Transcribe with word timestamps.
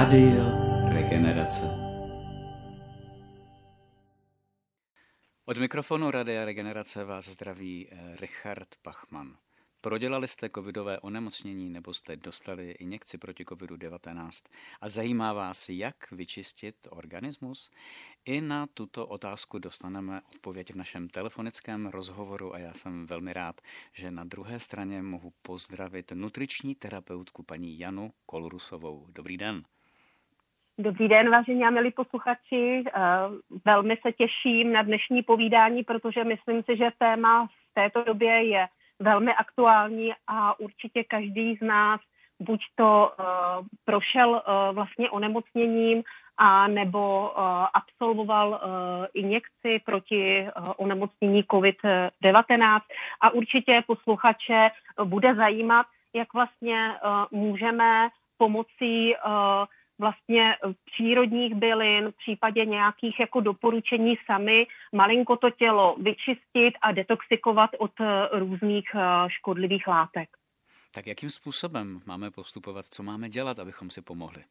Rádio 0.00 0.44
Regenerace. 0.92 1.66
Od 5.44 5.58
mikrofonu 5.58 6.10
Radia 6.10 6.44
Regenerace 6.44 7.04
vás 7.04 7.28
zdraví 7.28 7.88
eh, 7.90 8.16
Richard 8.16 8.68
Pachman. 8.82 9.36
Prodělali 9.80 10.28
jste 10.28 10.50
covidové 10.54 11.00
onemocnění 11.00 11.70
nebo 11.70 11.94
jste 11.94 12.16
dostali 12.16 12.70
injekci 12.70 13.18
proti 13.18 13.44
covidu-19 13.44 14.30
a 14.80 14.88
zajímá 14.88 15.32
vás, 15.32 15.68
jak 15.68 16.10
vyčistit 16.12 16.76
organismus? 16.90 17.70
I 18.24 18.40
na 18.40 18.66
tuto 18.74 19.06
otázku 19.06 19.58
dostaneme 19.58 20.20
odpověď 20.34 20.72
v 20.72 20.76
našem 20.76 21.08
telefonickém 21.08 21.86
rozhovoru 21.86 22.54
a 22.54 22.58
já 22.58 22.74
jsem 22.74 23.06
velmi 23.06 23.32
rád, 23.32 23.60
že 23.92 24.10
na 24.10 24.24
druhé 24.24 24.60
straně 24.60 25.02
mohu 25.02 25.32
pozdravit 25.42 26.12
nutriční 26.14 26.74
terapeutku 26.74 27.42
paní 27.42 27.78
Janu 27.78 28.12
Kolrusovou. 28.26 29.06
Dobrý 29.10 29.36
den. 29.36 29.64
Dobrý 30.82 31.08
den, 31.08 31.30
vážení 31.30 31.64
a 31.64 31.70
milí 31.70 31.90
posluchači. 31.90 32.84
Eh, 32.86 33.00
velmi 33.64 33.96
se 34.02 34.12
těším 34.12 34.72
na 34.72 34.82
dnešní 34.82 35.22
povídání, 35.22 35.84
protože 35.84 36.24
myslím 36.24 36.62
si, 36.62 36.76
že 36.76 36.90
téma 36.98 37.46
v 37.46 37.74
této 37.74 38.04
době 38.04 38.42
je 38.42 38.66
velmi 38.98 39.34
aktuální 39.34 40.12
a 40.26 40.60
určitě 40.60 41.04
každý 41.04 41.56
z 41.56 41.60
nás 41.60 42.00
buď 42.40 42.60
to 42.74 43.12
uh, 43.18 43.26
prošel 43.84 44.30
uh, 44.30 44.74
vlastně 44.74 45.10
onemocněním 45.10 46.02
a 46.36 46.68
nebo 46.68 47.32
absolvoval 47.76 48.60
injekci 49.14 49.80
proti 49.84 50.48
onemocnění 50.76 51.42
COVID-19 51.42 52.80
a 53.20 53.30
určitě 53.30 53.82
posluchače 53.86 54.70
bude 55.04 55.34
zajímat, 55.34 55.86
jak 56.14 56.34
vlastně 56.34 56.94
můžeme 57.30 58.08
pomocí 58.38 59.14
uh, 59.16 59.64
vlastně 60.00 60.56
přírodních 60.84 61.54
bylin, 61.54 62.08
v 62.08 62.16
případě 62.16 62.64
nějakých 62.64 63.20
jako 63.20 63.40
doporučení 63.40 64.14
sami 64.26 64.66
malinko 64.92 65.36
to 65.36 65.50
tělo 65.50 65.96
vyčistit 65.98 66.74
a 66.82 66.92
detoxikovat 66.92 67.70
od 67.78 67.92
eh, 68.00 68.28
různých 68.38 68.88
eh, 68.94 69.00
škodlivých 69.28 69.86
látek. 69.86 70.28
Tak 70.94 71.06
jakým 71.06 71.30
způsobem 71.30 72.00
máme 72.06 72.30
postupovat? 72.30 72.84
Co 72.84 73.02
máme 73.02 73.28
dělat, 73.28 73.58
abychom 73.58 73.90
si 73.90 74.02
pomohli? 74.02 74.44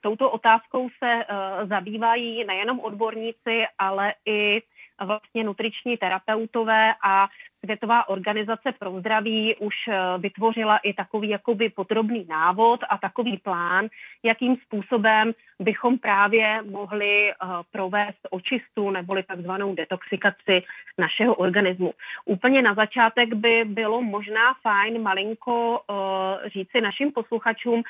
Touto 0.00 0.30
otázkou 0.30 0.88
se 0.98 1.24
uh, 1.24 1.68
zabývají 1.68 2.44
nejenom 2.44 2.80
odborníci, 2.80 3.64
ale 3.78 4.14
i 4.26 4.62
vlastně 5.04 5.44
nutriční 5.44 5.96
terapeutové 5.96 6.94
a 7.04 7.28
Světová 7.64 8.08
organizace 8.08 8.72
pro 8.78 9.00
zdraví 9.00 9.56
už 9.56 9.74
eh, 9.88 9.94
vytvořila 10.18 10.78
i 10.78 10.94
takový 10.94 11.28
jakoby 11.28 11.68
podrobný 11.68 12.26
návod 12.28 12.80
a 12.88 12.98
takový 12.98 13.38
plán, 13.38 13.88
jakým 14.22 14.56
způsobem 14.56 15.32
bychom 15.60 15.98
právě 15.98 16.62
mohli 16.62 17.30
eh, 17.30 17.34
provést 17.72 18.28
očistu 18.30 18.90
neboli 18.90 19.22
takzvanou 19.22 19.74
detoxikaci 19.74 20.62
našeho 20.98 21.34
organismu. 21.34 21.92
Úplně 22.24 22.62
na 22.62 22.74
začátek 22.74 23.34
by 23.34 23.64
bylo 23.64 24.02
možná 24.02 24.54
fajn 24.62 25.02
malinko 25.02 25.80
eh, 25.80 26.48
říci 26.48 26.80
našim 26.80 27.12
posluchačům, 27.12 27.82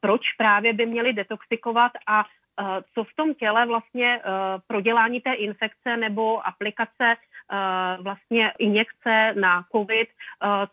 proč 0.00 0.20
právě 0.38 0.72
by 0.72 0.86
měli 0.86 1.12
detoxikovat 1.12 1.92
a 2.06 2.24
co 2.94 3.04
v 3.04 3.14
tom 3.16 3.34
těle 3.34 3.66
vlastně 3.66 4.18
eh, 4.18 4.22
prodělání 4.66 5.20
té 5.20 5.32
infekce 5.32 5.96
nebo 5.96 6.46
aplikace 6.46 7.16
eh, 7.16 8.02
vlastně 8.02 8.52
injekce 8.58 9.34
na 9.40 9.64
COVID, 9.72 10.08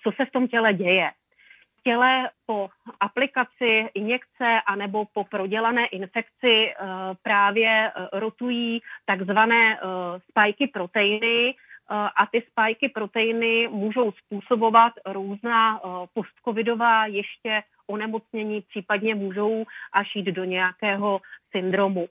co 0.04 0.12
se 0.12 0.26
v 0.26 0.32
tom 0.32 0.48
těle 0.48 0.74
děje. 0.74 1.12
V 1.80 1.84
těle 1.84 2.30
po 2.46 2.70
aplikaci 3.00 3.90
injekce 3.94 4.62
anebo 4.68 5.06
po 5.06 5.24
prodělané 5.24 5.86
infekci 5.86 6.73
právě 7.23 7.92
rotují 8.14 8.82
takzvané 9.06 9.80
spajky 10.30 10.67
proteiny, 10.67 11.56
a 11.89 12.25
ty 12.31 12.43
spajky 12.52 12.89
proteiny 12.89 13.67
můžou 13.67 14.11
způsobovat 14.11 14.93
různá 15.05 15.81
postcovidová 16.14 17.05
ještě 17.05 17.64
onemocnění, 17.87 18.61
případně 18.61 19.15
můžou 19.15 19.65
až 19.93 20.15
jít 20.15 20.25
do 20.25 20.43
nějakého 20.43 21.21
syndromu. 21.52 22.08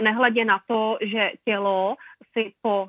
Nehledě 0.00 0.44
na 0.44 0.60
to, 0.66 0.98
že 1.00 1.30
tělo 1.44 1.96
si 2.32 2.52
po 2.62 2.88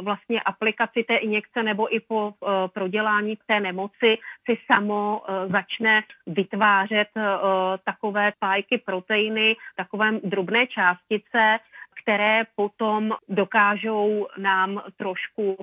vlastně 0.00 0.40
aplikaci 0.40 1.04
té 1.04 1.16
injekce 1.16 1.62
nebo 1.62 1.96
i 1.96 2.00
po 2.00 2.34
prodělání 2.74 3.38
té 3.46 3.60
nemoci 3.60 4.18
si 4.44 4.58
samo 4.66 5.22
začne 5.46 6.02
vytvářet 6.26 7.08
takové 7.84 8.32
spajky 8.36 8.78
proteiny, 8.78 9.56
takové 9.76 10.12
drobné 10.24 10.66
částice, 10.66 11.58
které 12.06 12.42
potom 12.56 13.12
dokážou 13.28 14.26
nám 14.38 14.82
trošku 14.96 15.56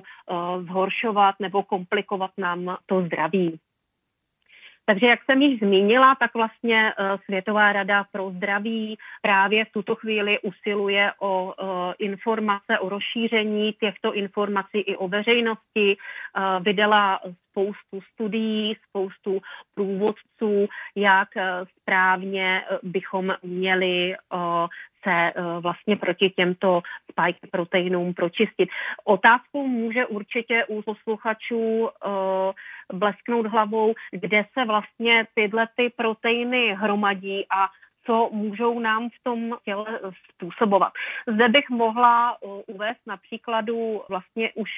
zhoršovat 0.68 1.34
nebo 1.40 1.62
komplikovat 1.62 2.30
nám 2.38 2.76
to 2.86 3.02
zdraví. 3.02 3.60
Takže 4.86 5.06
jak 5.06 5.24
jsem 5.24 5.42
již 5.42 5.58
zmínila, 5.58 6.14
tak 6.14 6.34
vlastně 6.34 6.92
eh, 6.92 7.18
Světová 7.24 7.72
rada 7.72 8.04
pro 8.12 8.30
zdraví 8.30 8.98
právě 9.22 9.64
v 9.64 9.72
tuto 9.72 9.94
chvíli 9.94 10.38
usiluje 10.40 11.12
o 11.20 11.54
eh, 11.58 11.94
informace, 11.98 12.78
o 12.80 12.88
rozšíření 12.88 13.72
těchto 13.72 14.14
informací 14.14 14.78
i 14.78 14.96
o 14.96 15.08
veřejnosti. 15.08 15.96
Eh, 15.96 16.60
vydala 16.60 17.20
spoustu 17.54 18.00
studií, 18.12 18.76
spoustu 18.88 19.40
průvodců, 19.74 20.68
jak 20.96 21.28
správně 21.80 22.64
bychom 22.82 23.34
měli 23.42 24.16
se 25.02 25.32
vlastně 25.60 25.96
proti 25.96 26.30
těmto 26.30 26.82
spike 27.10 27.46
proteinům 27.50 28.14
pročistit. 28.14 28.68
Otázkou 29.04 29.66
může 29.66 30.06
určitě 30.06 30.64
u 30.64 30.82
posluchačů 30.82 31.90
blesknout 32.92 33.46
hlavou, 33.46 33.94
kde 34.12 34.44
se 34.52 34.64
vlastně 34.64 35.26
tyhle 35.34 35.68
ty 35.76 35.90
proteiny 35.96 36.74
hromadí 36.74 37.46
a 37.50 37.68
co 38.06 38.28
můžou 38.32 38.80
nám 38.80 39.10
v 39.10 39.22
tom 39.22 39.56
těle 39.64 40.00
způsobovat. 40.30 40.92
Zde 41.26 41.48
bych 41.48 41.70
mohla 41.70 42.36
uvést 42.66 43.06
na 43.06 43.16
příkladu 43.16 44.02
vlastně 44.08 44.52
už 44.54 44.70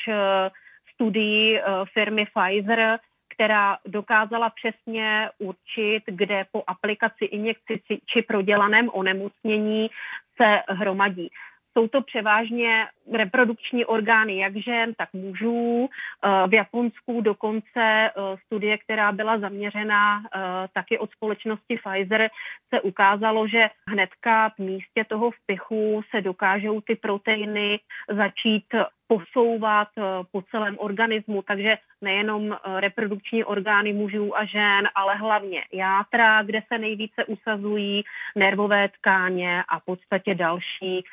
studii 0.96 1.60
uh, 1.60 1.66
firmy 1.94 2.26
Pfizer, 2.26 2.98
která 3.28 3.78
dokázala 3.86 4.50
přesně 4.50 5.30
určit, 5.38 6.02
kde 6.06 6.44
po 6.52 6.62
aplikaci 6.66 7.24
injekci 7.24 7.80
či 8.06 8.22
prodělaném 8.22 8.90
onemocnění 8.92 9.90
se 10.36 10.62
hromadí. 10.68 11.30
Jsou 11.76 11.88
to 11.88 12.02
převážně 12.02 12.86
reprodukční 13.12 13.84
orgány 13.84 14.38
jak 14.38 14.56
žen, 14.56 14.94
tak 14.94 15.12
mužů. 15.12 15.88
Eh, 15.88 16.48
v 16.48 16.54
Japonsku 16.54 17.20
dokonce 17.20 17.76
eh, 17.76 18.10
studie, 18.46 18.78
která 18.78 19.12
byla 19.12 19.38
zaměřena 19.38 20.22
eh, 20.22 20.40
taky 20.72 20.98
od 20.98 21.10
společnosti 21.10 21.78
Pfizer, 21.78 22.30
se 22.74 22.80
ukázalo, 22.80 23.48
že 23.48 23.68
hnedka 23.88 24.48
v 24.48 24.58
místě 24.58 25.04
toho 25.08 25.30
vpichu 25.30 26.02
se 26.10 26.20
dokážou 26.20 26.80
ty 26.80 26.94
proteiny 26.94 27.80
začít 28.08 28.64
posouvat 29.08 29.88
po 30.32 30.42
celém 30.42 30.76
organismu, 30.78 31.42
takže 31.42 31.78
nejenom 32.00 32.56
reprodukční 32.76 33.44
orgány 33.44 33.92
mužů 33.92 34.38
a 34.38 34.44
žen, 34.44 34.88
ale 34.94 35.14
hlavně 35.14 35.62
játra, 35.72 36.42
kde 36.42 36.62
se 36.68 36.78
nejvíce 36.78 37.24
usazují 37.24 38.04
nervové 38.36 38.88
tkáně 38.88 39.62
a 39.68 39.78
v 39.78 39.84
podstatě 39.84 40.34
další 40.34 41.04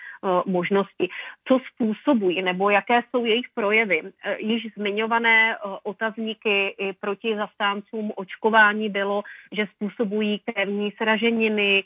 možnosti. 0.45 1.09
Co 1.47 1.59
způsobují 1.73 2.41
nebo 2.41 2.69
jaké 2.69 3.01
jsou 3.01 3.25
jejich 3.25 3.47
projevy? 3.55 4.01
Již 4.37 4.67
zmiňované 4.77 5.57
otazníky 5.83 6.67
i 6.67 6.93
proti 6.93 7.35
zastáncům 7.35 8.11
očkování 8.15 8.89
bylo, 8.89 9.23
že 9.51 9.65
způsobují 9.75 10.39
krevní 10.39 10.91
sraženiny, 10.91 11.83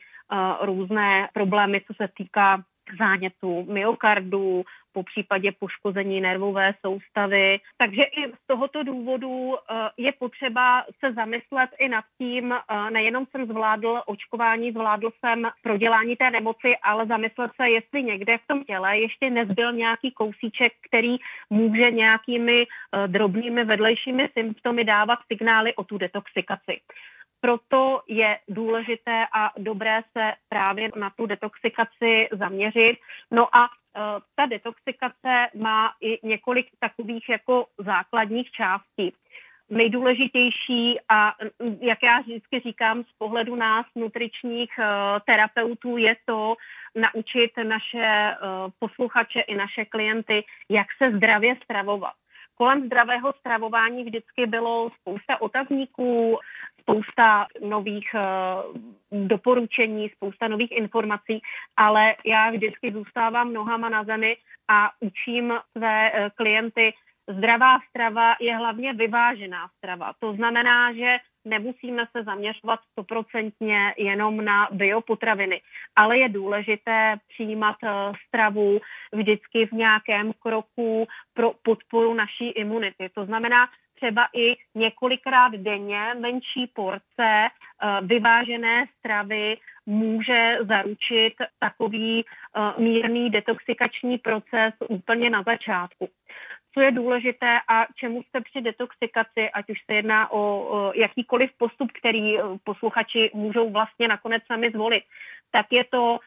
různé 0.61 1.29
problémy, 1.33 1.81
co 1.87 1.93
se 1.93 2.07
týká 2.17 2.63
zánětu 2.99 3.65
myokardu, 3.69 4.63
po 4.97 5.03
případě 5.03 5.51
poškození 5.59 6.21
nervové 6.21 6.73
soustavy. 6.85 7.59
Takže 7.77 8.03
i 8.03 8.27
z 8.27 8.47
tohoto 8.47 8.83
důvodu 8.83 9.53
eh, 9.55 9.89
je 9.97 10.11
potřeba 10.11 10.85
se 10.99 11.13
zamyslet 11.13 11.69
i 11.79 11.89
nad 11.89 12.05
tím, 12.17 12.53
eh, 12.53 12.91
nejenom 12.91 13.25
jsem 13.25 13.45
zvládl 13.45 14.01
očkování, 14.05 14.71
zvládl 14.71 15.09
jsem 15.19 15.47
prodělání 15.63 16.15
té 16.15 16.31
nemoci, 16.31 16.77
ale 16.83 17.05
zamyslet 17.05 17.51
se, 17.55 17.69
jestli 17.69 18.03
někde 18.03 18.37
v 18.37 18.47
tom 18.47 18.63
těle 18.63 18.99
ještě 18.99 19.29
nezbyl 19.29 19.73
nějaký 19.73 20.11
kousíček, 20.11 20.73
který 20.89 21.17
může 21.49 21.91
nějakými 21.91 22.65
eh, 22.65 23.07
drobnými 23.07 23.65
vedlejšími 23.65 24.29
symptomy 24.33 24.83
dávat 24.83 25.19
signály 25.31 25.75
o 25.75 25.83
tu 25.83 25.97
detoxikaci. 25.97 26.81
Proto 27.41 28.01
je 28.07 28.39
důležité 28.47 29.25
a 29.33 29.51
dobré 29.57 30.01
se 30.17 30.33
právě 30.49 30.89
na 30.95 31.09
tu 31.09 31.25
detoxikaci 31.25 32.29
zaměřit. 32.31 32.97
No 33.31 33.55
a 33.55 33.65
e, 33.65 33.69
ta 34.35 34.45
detoxikace 34.45 35.47
má 35.55 35.91
i 36.01 36.27
několik 36.27 36.67
takových 36.79 37.29
jako 37.29 37.65
základních 37.77 38.51
částí. 38.51 39.13
nejdůležitější 39.69 40.99
a 41.09 41.33
jak 41.79 42.03
já 42.03 42.19
vždycky 42.19 42.59
říkám 42.59 43.03
z 43.03 43.13
pohledu 43.17 43.55
nás, 43.55 43.85
nutričních 43.95 44.71
uh, 44.79 44.85
terapeutů, 45.25 45.97
je 45.97 46.15
to 46.25 46.55
naučit 46.95 47.51
naše 47.63 48.35
uh, 48.35 48.71
posluchače 48.79 49.39
i 49.39 49.55
naše 49.55 49.85
klienty, 49.85 50.43
jak 50.69 50.87
se 50.97 51.17
zdravě 51.17 51.55
stravovat. 51.63 52.13
Kolem 52.57 52.85
zdravého 52.85 53.33
stravování 53.39 54.03
vždycky 54.03 54.45
bylo 54.45 54.89
spousta 55.01 55.41
otazníků, 55.41 56.37
spousta 56.81 57.47
nových 57.61 58.15
uh, 58.15 59.27
doporučení, 59.27 60.09
spousta 60.09 60.47
nových 60.47 60.71
informací, 60.71 61.41
ale 61.77 62.15
já 62.25 62.51
vždycky 62.51 62.91
zůstávám 62.91 63.53
nohama 63.53 63.89
na 63.89 64.03
zemi 64.03 64.37
a 64.67 64.89
učím 64.99 65.53
své 65.77 66.11
uh, 66.11 66.29
klienty, 66.35 66.93
zdravá 67.37 67.79
strava 67.89 68.35
je 68.39 68.55
hlavně 68.55 68.93
vyvážená 68.93 69.67
strava. 69.77 70.13
To 70.19 70.33
znamená, 70.33 70.93
že 70.93 71.17
nemusíme 71.49 72.07
se 72.11 72.23
zaměřovat 72.23 72.79
stoprocentně 72.91 73.93
jenom 73.97 74.45
na 74.45 74.67
biopotraviny, 74.71 75.61
ale 75.95 76.17
je 76.17 76.29
důležité 76.29 77.15
přijímat 77.27 77.75
eh, 77.83 77.89
stravu 78.27 78.79
vždycky 79.13 79.65
v 79.65 79.71
nějakém 79.71 80.33
kroku 80.39 81.07
pro 81.33 81.51
podporu 81.63 82.13
naší 82.13 82.49
imunity. 82.49 83.09
To 83.15 83.25
znamená, 83.25 83.69
třeba 83.95 84.27
i 84.35 84.55
několikrát 84.75 85.51
denně 85.51 86.13
menší 86.19 86.67
porce 86.73 87.01
eh, 87.19 87.49
vyvážené 88.01 88.85
stravy 88.99 89.57
může 89.85 90.57
zaručit 90.67 91.33
takový 91.59 92.25
eh, 92.25 92.81
mírný 92.81 93.29
detoxikační 93.29 94.17
proces 94.17 94.73
úplně 94.89 95.29
na 95.29 95.43
začátku 95.43 96.09
co 96.77 96.81
je 96.81 96.91
důležité 96.91 97.59
a 97.69 97.85
čemu 97.95 98.21
se 98.23 98.41
při 98.41 98.61
detoxikaci, 98.61 99.49
ať 99.53 99.69
už 99.69 99.77
se 99.85 99.93
jedná 99.93 100.31
o, 100.31 100.91
jakýkoliv 100.95 101.51
postup, 101.57 101.91
který 101.91 102.39
eh, 102.39 102.41
posluchači 102.63 103.31
můžou 103.33 103.69
vlastně 103.69 104.07
nakonec 104.07 104.43
sami 104.45 104.71
zvolit, 104.71 105.03
tak 105.51 105.65
je 105.71 105.83
to 105.83 106.19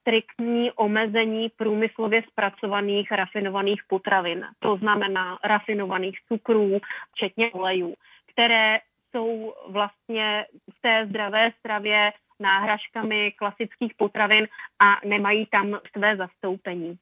striktní 0.00 0.72
omezení 0.72 1.48
průmyslově 1.56 2.22
zpracovaných 2.22 3.12
rafinovaných 3.12 3.82
potravin. 3.88 4.46
To 4.58 4.76
znamená 4.76 5.38
rafinovaných 5.44 6.18
cukrů, 6.28 6.78
včetně 7.12 7.50
olejů, 7.50 7.94
které 8.32 8.78
jsou 9.10 9.54
vlastně 9.68 10.46
v 10.70 10.80
té 10.80 11.06
zdravé 11.06 11.50
stravě 11.58 12.12
náhražkami 12.40 13.32
klasických 13.32 13.94
potravin 13.96 14.48
a 14.78 14.96
nemají 15.04 15.46
tam 15.46 15.78
své 15.96 16.16
zastoupení 16.16 16.98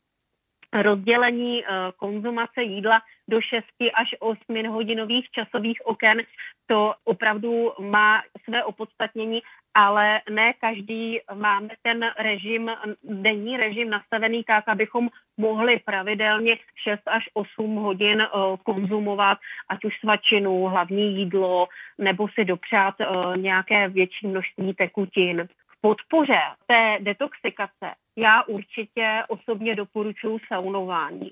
rozdělení 0.82 1.64
eh, 1.64 1.68
konzumace 1.96 2.62
jídla 2.62 3.00
do 3.28 3.40
6 3.40 3.64
až 3.94 4.14
8 4.18 4.66
hodinových 4.66 5.30
časových 5.30 5.86
oken, 5.86 6.22
to 6.66 6.94
opravdu 7.04 7.72
má 7.80 8.22
své 8.44 8.64
opodstatnění, 8.64 9.42
ale 9.74 10.20
ne 10.30 10.52
každý 10.52 11.20
máme 11.34 11.68
ten 11.82 12.10
režim, 12.18 12.70
denní 13.04 13.56
režim 13.56 13.90
nastavený 13.90 14.44
tak, 14.44 14.68
abychom 14.68 15.08
mohli 15.36 15.78
pravidelně 15.84 16.56
6 16.82 17.02
až 17.06 17.24
8 17.34 17.76
hodin 17.76 18.20
eh, 18.20 18.28
konzumovat, 18.62 19.38
ať 19.68 19.84
už 19.84 19.98
svačinu, 20.00 20.64
hlavní 20.64 21.16
jídlo, 21.18 21.68
nebo 21.98 22.28
si 22.28 22.44
dopřát 22.44 22.94
eh, 23.00 23.06
nějaké 23.36 23.88
větší 23.88 24.26
množství 24.26 24.74
tekutin 24.74 25.48
podpoře 25.80 26.40
té 26.66 26.98
detoxikace 27.00 27.94
já 28.16 28.42
určitě 28.42 29.22
osobně 29.28 29.74
doporučuji 29.74 30.38
saunování. 30.48 31.30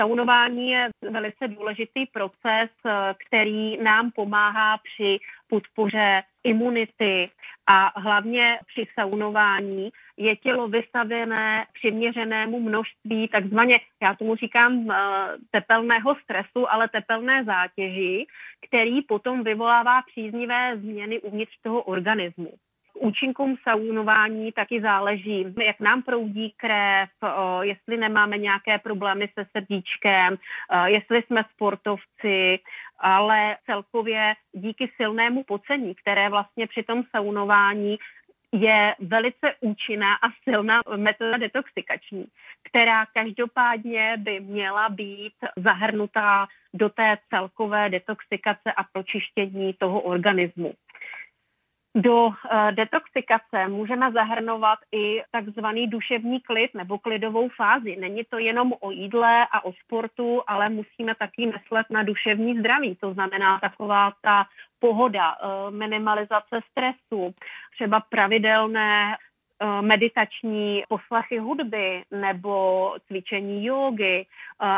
Saunování 0.00 0.70
je 0.70 0.88
velice 1.10 1.48
důležitý 1.48 2.06
proces, 2.06 2.70
který 3.26 3.82
nám 3.82 4.10
pomáhá 4.10 4.78
při 4.78 5.18
podpoře 5.48 6.22
imunity 6.44 7.30
a 7.66 8.00
hlavně 8.00 8.58
při 8.66 8.86
saunování 9.00 9.90
je 10.16 10.36
tělo 10.36 10.68
vystavené 10.68 11.66
přiměřenému 11.72 12.60
množství 12.60 13.28
takzvaně, 13.28 13.80
já 14.02 14.14
tomu 14.14 14.36
říkám, 14.36 14.90
eh, 14.90 14.96
tepelného 15.50 16.14
stresu, 16.22 16.72
ale 16.72 16.88
tepelné 16.88 17.44
zátěži, 17.44 18.26
který 18.66 19.02
potom 19.02 19.44
vyvolává 19.44 20.02
příznivé 20.02 20.76
změny 20.78 21.20
uvnitř 21.20 21.52
toho 21.62 21.82
organismu 21.82 22.50
účinkům 22.98 23.56
saunování 23.62 24.52
taky 24.52 24.80
záleží, 24.80 25.54
jak 25.64 25.80
nám 25.80 26.02
proudí 26.02 26.54
krev, 26.56 27.10
jestli 27.62 27.96
nemáme 27.96 28.38
nějaké 28.38 28.78
problémy 28.78 29.28
se 29.38 29.46
srdíčkem, 29.56 30.36
jestli 30.84 31.22
jsme 31.22 31.44
sportovci, 31.54 32.58
ale 32.98 33.56
celkově 33.66 34.34
díky 34.52 34.90
silnému 34.96 35.44
pocení, 35.44 35.94
které 35.94 36.28
vlastně 36.28 36.66
při 36.66 36.82
tom 36.82 37.02
saunování 37.16 37.98
je 38.52 38.94
velice 38.98 39.54
účinná 39.60 40.14
a 40.14 40.28
silná 40.44 40.80
metoda 40.96 41.36
detoxikační, 41.36 42.26
která 42.64 43.06
každopádně 43.06 44.14
by 44.16 44.40
měla 44.40 44.88
být 44.88 45.34
zahrnutá 45.56 46.46
do 46.74 46.88
té 46.88 47.18
celkové 47.30 47.88
detoxikace 47.88 48.72
a 48.76 48.84
pročištění 48.92 49.74
toho 49.74 50.00
organismu. 50.00 50.74
Do 51.98 52.26
uh, 52.26 52.32
detoxikace 52.70 53.68
můžeme 53.68 54.12
zahrnovat 54.12 54.78
i 54.92 55.22
takzvaný 55.30 55.86
duševní 55.86 56.40
klid 56.40 56.74
nebo 56.74 56.98
klidovou 56.98 57.48
fázi. 57.48 57.96
Není 57.96 58.24
to 58.30 58.38
jenom 58.38 58.72
o 58.80 58.90
jídle 58.90 59.46
a 59.52 59.64
o 59.64 59.72
sportu, 59.72 60.42
ale 60.46 60.68
musíme 60.68 61.14
taky 61.14 61.46
myslet 61.46 61.86
na 61.90 62.02
duševní 62.02 62.58
zdraví. 62.58 62.96
To 63.00 63.12
znamená 63.14 63.58
taková 63.58 64.12
ta 64.22 64.46
pohoda, 64.78 65.34
uh, 65.34 65.74
minimalizace 65.74 66.60
stresu, 66.70 67.34
třeba 67.74 68.00
pravidelné 68.00 69.16
uh, 69.16 69.82
meditační 69.82 70.84
poslechy 70.88 71.38
hudby 71.38 72.02
nebo 72.10 72.94
cvičení 73.06 73.64
jogy 73.64 74.26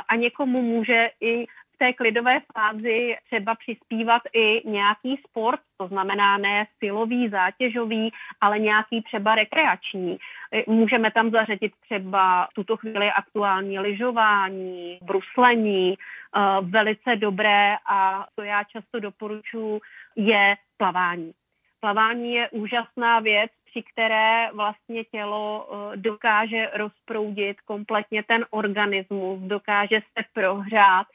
a 0.08 0.16
někomu 0.16 0.62
může 0.62 1.11
i 1.20 1.46
té 1.81 1.93
klidové 1.93 2.41
fázi 2.53 3.17
třeba 3.27 3.55
přispívat 3.55 4.23
i 4.32 4.69
nějaký 4.69 5.17
sport, 5.29 5.61
to 5.77 5.88
znamená 5.88 6.38
ne 6.38 6.67
silový, 6.79 7.29
zátěžový, 7.29 8.12
ale 8.41 8.59
nějaký 8.59 9.03
třeba 9.03 9.35
rekreační. 9.35 10.19
Můžeme 10.67 11.11
tam 11.11 11.31
zařadit 11.31 11.73
třeba 11.81 12.49
v 12.50 12.55
tuto 12.55 12.77
chvíli 12.77 13.11
aktuální 13.11 13.79
lyžování, 13.79 14.99
bruslení, 15.03 15.94
eh, 15.94 16.41
velice 16.61 17.17
dobré 17.17 17.77
a 17.87 18.26
to 18.35 18.43
já 18.43 18.65
často 18.65 19.00
doporučuji 19.00 19.81
je 20.16 20.57
plavání. 20.76 21.33
Plavání 21.81 22.35
je 22.35 22.50
úžasná 22.50 23.21
věc, 23.21 23.50
při 23.71 23.83
které 23.83 24.52
vlastně 24.52 25.04
tělo 25.04 25.69
eh, 25.69 25.97
dokáže 25.97 26.71
rozproudit 26.75 27.61
kompletně 27.61 28.23
ten 28.23 28.47
organismus, 28.50 29.40
dokáže 29.40 30.00
se 30.00 30.25
prohrát 30.33 31.07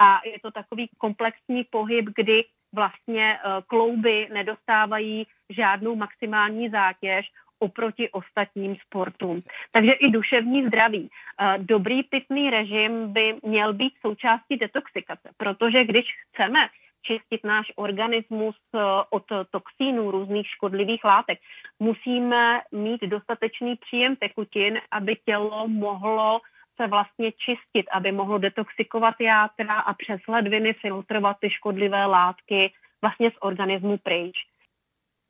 a 0.00 0.20
je 0.24 0.40
to 0.42 0.50
takový 0.50 0.88
komplexní 0.98 1.64
pohyb, 1.64 2.04
kdy 2.16 2.44
vlastně 2.74 3.38
eh, 3.38 3.62
klouby 3.66 4.28
nedostávají 4.32 5.26
žádnou 5.50 5.96
maximální 5.96 6.68
zátěž 6.68 7.26
oproti 7.58 8.10
ostatním 8.10 8.76
sportům. 8.86 9.42
Takže 9.72 9.92
i 9.92 10.10
duševní 10.10 10.66
zdraví. 10.66 11.08
Eh, 11.08 11.58
dobrý 11.58 12.02
pitný 12.02 12.50
režim 12.50 13.12
by 13.12 13.34
měl 13.42 13.72
být 13.72 13.92
součástí 14.00 14.56
detoxikace, 14.56 15.30
protože 15.36 15.84
když 15.84 16.06
chceme 16.28 16.68
čistit 17.02 17.44
náš 17.44 17.72
organismus 17.76 18.56
eh, 18.74 18.78
od 19.10 19.24
toxínů, 19.50 20.10
různých 20.10 20.48
škodlivých 20.48 21.04
látek, 21.04 21.38
musíme 21.78 22.60
mít 22.72 23.00
dostatečný 23.00 23.76
příjem 23.76 24.16
tekutin, 24.16 24.80
aby 24.90 25.16
tělo 25.24 25.68
mohlo 25.68 26.40
se 26.80 26.86
vlastně 26.86 27.32
čistit, 27.32 27.86
aby 27.92 28.12
mohlo 28.12 28.38
detoxikovat 28.38 29.14
játra 29.20 29.74
a 29.74 29.94
přes 29.94 30.20
ledviny 30.28 30.72
filtrovat 30.72 31.36
ty 31.40 31.50
škodlivé 31.50 32.06
látky 32.06 32.72
vlastně 33.02 33.30
z 33.30 33.34
organismu 33.40 33.98
pryč. 33.98 34.36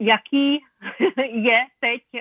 Jaký 0.01 0.65
je 1.33 1.67
teď 1.81 2.03
uh, 2.15 2.21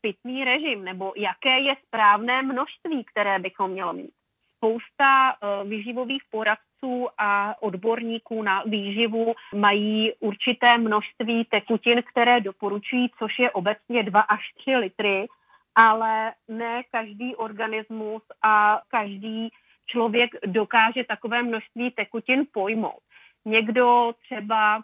pitný 0.00 0.44
režim, 0.44 0.84
nebo 0.84 1.12
jaké 1.16 1.60
je 1.60 1.74
správné 1.86 2.42
množství, 2.42 3.04
které 3.04 3.38
bychom 3.38 3.70
měli 3.70 3.96
mít? 3.96 4.10
Spousta 4.56 5.32
uh, 5.32 5.70
výživových 5.70 6.22
poradců 6.30 7.08
a 7.18 7.62
odborníků 7.62 8.42
na 8.42 8.62
výživu 8.66 9.34
mají 9.54 10.12
určité 10.20 10.78
množství 10.78 11.44
tekutin, 11.44 12.02
které 12.02 12.40
doporučují, 12.40 13.10
což 13.18 13.38
je 13.38 13.50
obecně 13.50 14.02
2 14.02 14.20
až 14.20 14.52
3 14.54 14.76
litry 14.76 15.26
ale 15.78 16.34
ne 16.48 16.82
každý 16.90 17.36
organismus 17.36 18.22
a 18.42 18.82
každý 18.88 19.48
člověk 19.86 20.30
dokáže 20.46 21.04
takové 21.04 21.42
množství 21.42 21.90
tekutin 21.90 22.46
pojmout. 22.52 23.02
Někdo 23.44 24.12
třeba 24.22 24.82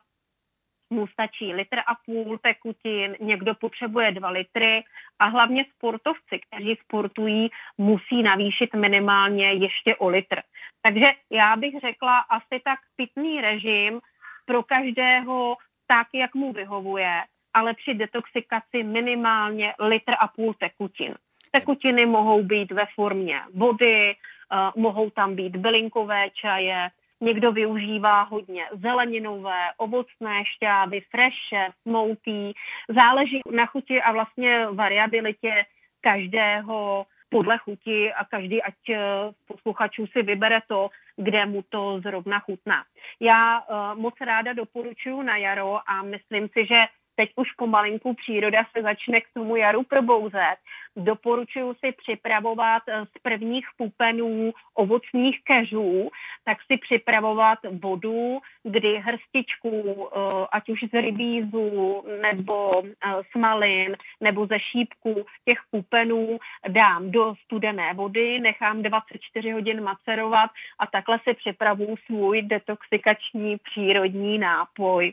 mu 0.91 1.07
stačí 1.07 1.55
litr 1.55 1.79
a 1.79 1.95
půl 2.07 2.39
tekutin, 2.39 3.17
někdo 3.21 3.55
potřebuje 3.55 4.13
dva 4.13 4.31
litry 4.31 4.85
a 5.19 5.27
hlavně 5.27 5.65
sportovci, 5.77 6.41
kteří 6.47 6.77
sportují, 6.85 7.51
musí 7.79 8.23
navýšit 8.23 8.75
minimálně 8.75 9.53
ještě 9.53 9.97
o 9.97 10.09
litr. 10.09 10.41
Takže 10.83 11.07
já 11.31 11.57
bych 11.57 11.81
řekla 11.81 12.19
asi 12.19 12.63
tak 12.65 12.79
pitný 12.97 13.41
režim 13.41 14.01
pro 14.47 14.63
každého 14.63 15.57
tak, 15.87 16.07
jak 16.15 16.35
mu 16.35 16.53
vyhovuje, 16.53 17.23
ale 17.55 17.75
při 17.75 17.95
detoxikaci 17.95 18.83
minimálně 18.83 19.75
litr 19.79 20.13
a 20.19 20.29
půl 20.29 20.55
tekutin. 20.55 21.15
Tekutiny 21.51 22.07
mohou 22.07 22.43
být 22.43 22.73
ve 22.73 22.87
formě 22.95 23.41
vody, 23.55 24.15
uh, 24.15 24.83
mohou 24.83 25.11
tam 25.11 25.35
být 25.35 25.57
bylinkové 25.57 26.31
čaje, 26.31 26.91
někdo 27.21 27.53
využívá 27.53 28.23
hodně 28.23 28.67
zeleninové, 28.73 29.63
ovocné 29.77 30.45
šťávy, 30.45 31.01
freše, 31.01 31.73
smouty. 31.83 32.53
Záleží 32.89 33.41
na 33.51 33.67
chuti 33.67 34.03
a 34.03 34.13
vlastně 34.13 34.67
variabilitě 34.67 35.65
každého 36.01 37.07
podle 37.29 37.59
chuti 37.59 38.13
a 38.13 38.25
každý, 38.25 38.63
ať 38.63 38.75
eh, 38.91 38.99
posluchačů 39.47 40.07
si 40.07 40.23
vybere 40.23 40.61
to, 40.69 40.91
kde 41.17 41.47
mu 41.47 41.63
to 41.63 42.01
zrovna 42.01 42.39
chutná. 42.39 42.85
Já 43.21 43.61
uh, 43.61 44.01
moc 44.01 44.15
ráda 44.21 44.53
doporučuji 44.53 45.23
na 45.23 45.37
jaro 45.37 45.79
a 45.87 46.03
myslím 46.03 46.49
si, 46.49 46.67
že 46.67 46.87
teď 47.17 47.31
už 47.37 47.53
pomalinku 47.53 48.15
příroda 48.15 48.67
se 48.77 48.83
začne 48.83 49.21
k 49.21 49.29
tomu 49.35 49.57
jaru 49.57 49.83
probouzet. 49.83 50.57
Doporučuji 50.97 51.75
si 51.75 51.93
připravovat 51.93 52.83
eh, 52.89 53.07
z 53.07 53.23
prvních 53.23 53.67
pupenů 53.77 54.53
ovocných 54.75 55.45
keřů, 55.45 56.11
tak 56.45 56.59
si 56.63 56.77
připravovat 56.77 57.59
vodu, 57.83 58.39
kdy 58.63 58.99
hrstičku, 58.99 60.09
eh, 60.13 60.47
ať 60.53 60.69
už 60.69 60.81
z 60.93 61.01
rybízu 61.01 62.05
nebo 62.23 62.83
smalin 63.31 63.93
eh, 63.93 63.97
nebo 64.21 64.47
ze 64.47 64.61
šípku 64.61 65.27
těch 65.45 65.59
pupenů 65.71 66.39
dám 66.69 67.11
do 67.11 67.35
studené 67.45 67.95
vody, 67.95 68.41
nechám 68.41 68.83
24 68.83 69.51
hodin 69.51 69.83
macerovat 69.83 70.51
a 70.79 70.87
takhle 70.87 71.19
si 71.19 71.35
připravuju 71.35 71.97
svůj 72.07 72.43
detoxikační 72.43 73.57
přírodní 73.57 74.39
nápoj. 74.39 75.13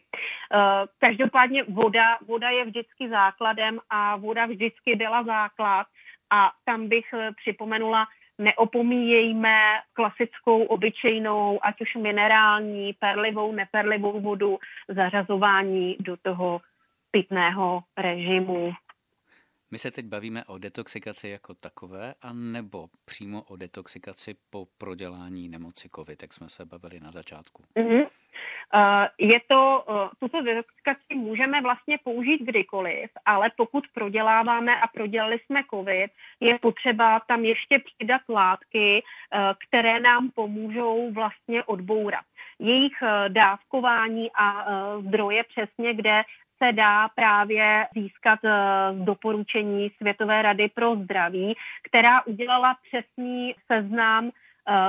Každopádně 1.00 1.64
voda 1.64 1.92
voda, 1.92 2.18
voda 2.28 2.50
je 2.50 2.66
vždycky 2.66 3.10
základem 3.10 3.80
a 3.90 4.16
voda 4.16 4.46
vždycky 4.46 4.96
byla 4.96 5.24
základ 5.24 5.71
a 6.32 6.52
tam 6.66 6.88
bych 6.88 7.14
eh, 7.14 7.30
připomenula, 7.42 8.08
neopomíjejme 8.38 9.56
klasickou, 9.94 10.64
obyčejnou, 10.64 11.60
ať 11.66 11.82
už 11.82 11.96
minerální, 11.96 12.94
perlivou, 12.94 13.52
neperlivou 13.52 14.22
vodu, 14.22 14.60
zařazování 14.88 15.96
do 16.00 16.18
toho 16.18 16.62
pitného 17.12 17.84
režimu. 17.98 18.74
My 19.72 19.80
se 19.80 19.92
teď 19.92 20.06
bavíme 20.06 20.46
o 20.46 20.58
detoxikaci 20.58 21.30
jako 21.30 21.54
takové, 21.54 22.14
a 22.22 22.34
nebo 22.34 22.88
přímo 23.06 23.44
o 23.44 23.56
detoxikaci 23.56 24.36
po 24.50 24.68
prodělání 24.78 25.50
nemoci 25.50 25.90
COVID, 25.96 26.22
jak 26.22 26.34
jsme 26.34 26.50
se 26.50 26.66
bavili 26.66 27.00
na 27.00 27.12
začátku. 27.12 27.64
Mm-hmm. 27.76 28.08
Eh, 28.74 29.08
je 29.18 29.40
to, 29.48 29.84
eh, 29.90 30.10
tuto 30.20 30.42
detoxikaci 30.42 31.16
můžeme 31.16 31.62
vlastně 31.62 31.98
použít 32.04 32.42
kdykoliv, 32.42 33.10
ale 33.26 33.52
pokud 33.58 33.84
proděláváme 33.94 34.82
a 34.82 34.88
prodělali 34.88 35.40
jsme 35.40 35.62
COVID, 35.70 36.12
je 36.40 36.60
potřeba 36.60 37.20
tam 37.20 37.46
ještě 37.46 37.80
přidat 37.80 38.22
látky, 38.30 39.04
eh, 39.04 39.54
které 39.68 40.00
nám 40.00 40.30
pomůžou 40.36 41.12
vlastně 41.12 41.64
odbourat. 41.64 42.26
Jejich 42.60 42.94
dávkování 43.28 44.32
a 44.36 44.66
zdroje 45.02 45.44
přesně, 45.44 45.94
kde 45.94 46.24
se 46.64 46.72
dá 46.72 47.10
právě 47.10 47.88
získat 47.96 48.40
doporučení 48.94 49.90
Světové 49.98 50.42
rady 50.42 50.70
pro 50.70 50.96
zdraví, 50.96 51.56
která 51.84 52.26
udělala 52.26 52.76
přesný 52.90 53.56
seznam 53.72 54.32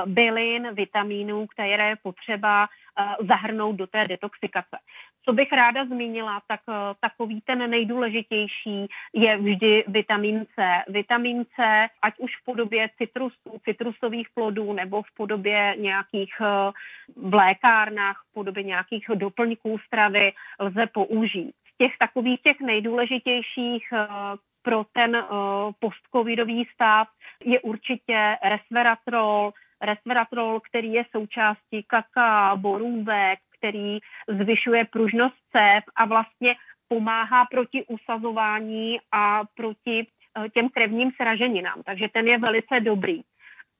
bylin, 0.05 0.67
vitamínů, 0.73 1.47
které 1.47 1.89
je 1.89 1.95
potřeba 2.03 2.67
Eh, 2.99 3.25
zahrnout 3.25 3.75
do 3.75 3.87
té 3.87 4.07
detoxikace. 4.07 4.77
Co 5.25 5.33
bych 5.33 5.51
ráda 5.51 5.85
zmínila, 5.85 6.41
tak 6.47 6.59
eh, 6.69 6.73
takový 6.99 7.41
ten 7.41 7.69
nejdůležitější 7.69 8.87
je 9.13 9.37
vždy 9.37 9.83
vitamin 9.87 10.45
C. 10.55 10.83
Vitamin 10.87 11.45
C, 11.45 11.87
ať 12.01 12.13
už 12.17 12.31
v 12.41 12.45
podobě 12.45 12.89
citrusů, 12.97 13.59
citrusových 13.65 14.27
plodů 14.33 14.73
nebo 14.73 15.01
v 15.01 15.11
podobě 15.17 15.75
nějakých 15.77 16.33
eh, 16.41 16.71
v 17.15 17.33
lékárnách, 17.33 18.23
v 18.29 18.33
podobě 18.33 18.63
nějakých 18.63 19.05
doplňků 19.15 19.77
stravy 19.77 20.31
lze 20.59 20.87
použít. 20.87 21.53
Z 21.73 21.77
těch 21.77 21.97
takových 21.99 22.41
těch 22.41 22.59
nejdůležitějších 22.59 23.93
pro 24.61 24.83
ten 24.93 25.25
postcovidový 25.79 26.65
stav 26.73 27.07
je 27.43 27.59
určitě 27.59 28.37
resveratrol, 28.43 29.53
resveratrol, 29.83 30.59
který 30.59 30.93
je 30.93 31.05
součástí 31.11 31.83
kaká, 31.87 32.55
borůvek, 32.55 33.39
který 33.57 33.99
zvyšuje 34.27 34.85
pružnost 34.85 35.35
cév 35.51 35.83
a 35.95 36.05
vlastně 36.05 36.55
pomáhá 36.87 37.45
proti 37.51 37.85
usazování 37.87 38.97
a 39.11 39.41
proti 39.55 40.07
eh, 40.07 40.49
těm 40.49 40.69
krevním 40.69 41.11
sraženinám. 41.11 41.83
Takže 41.85 42.07
ten 42.13 42.27
je 42.27 42.37
velice 42.37 42.79
dobrý. 42.79 43.21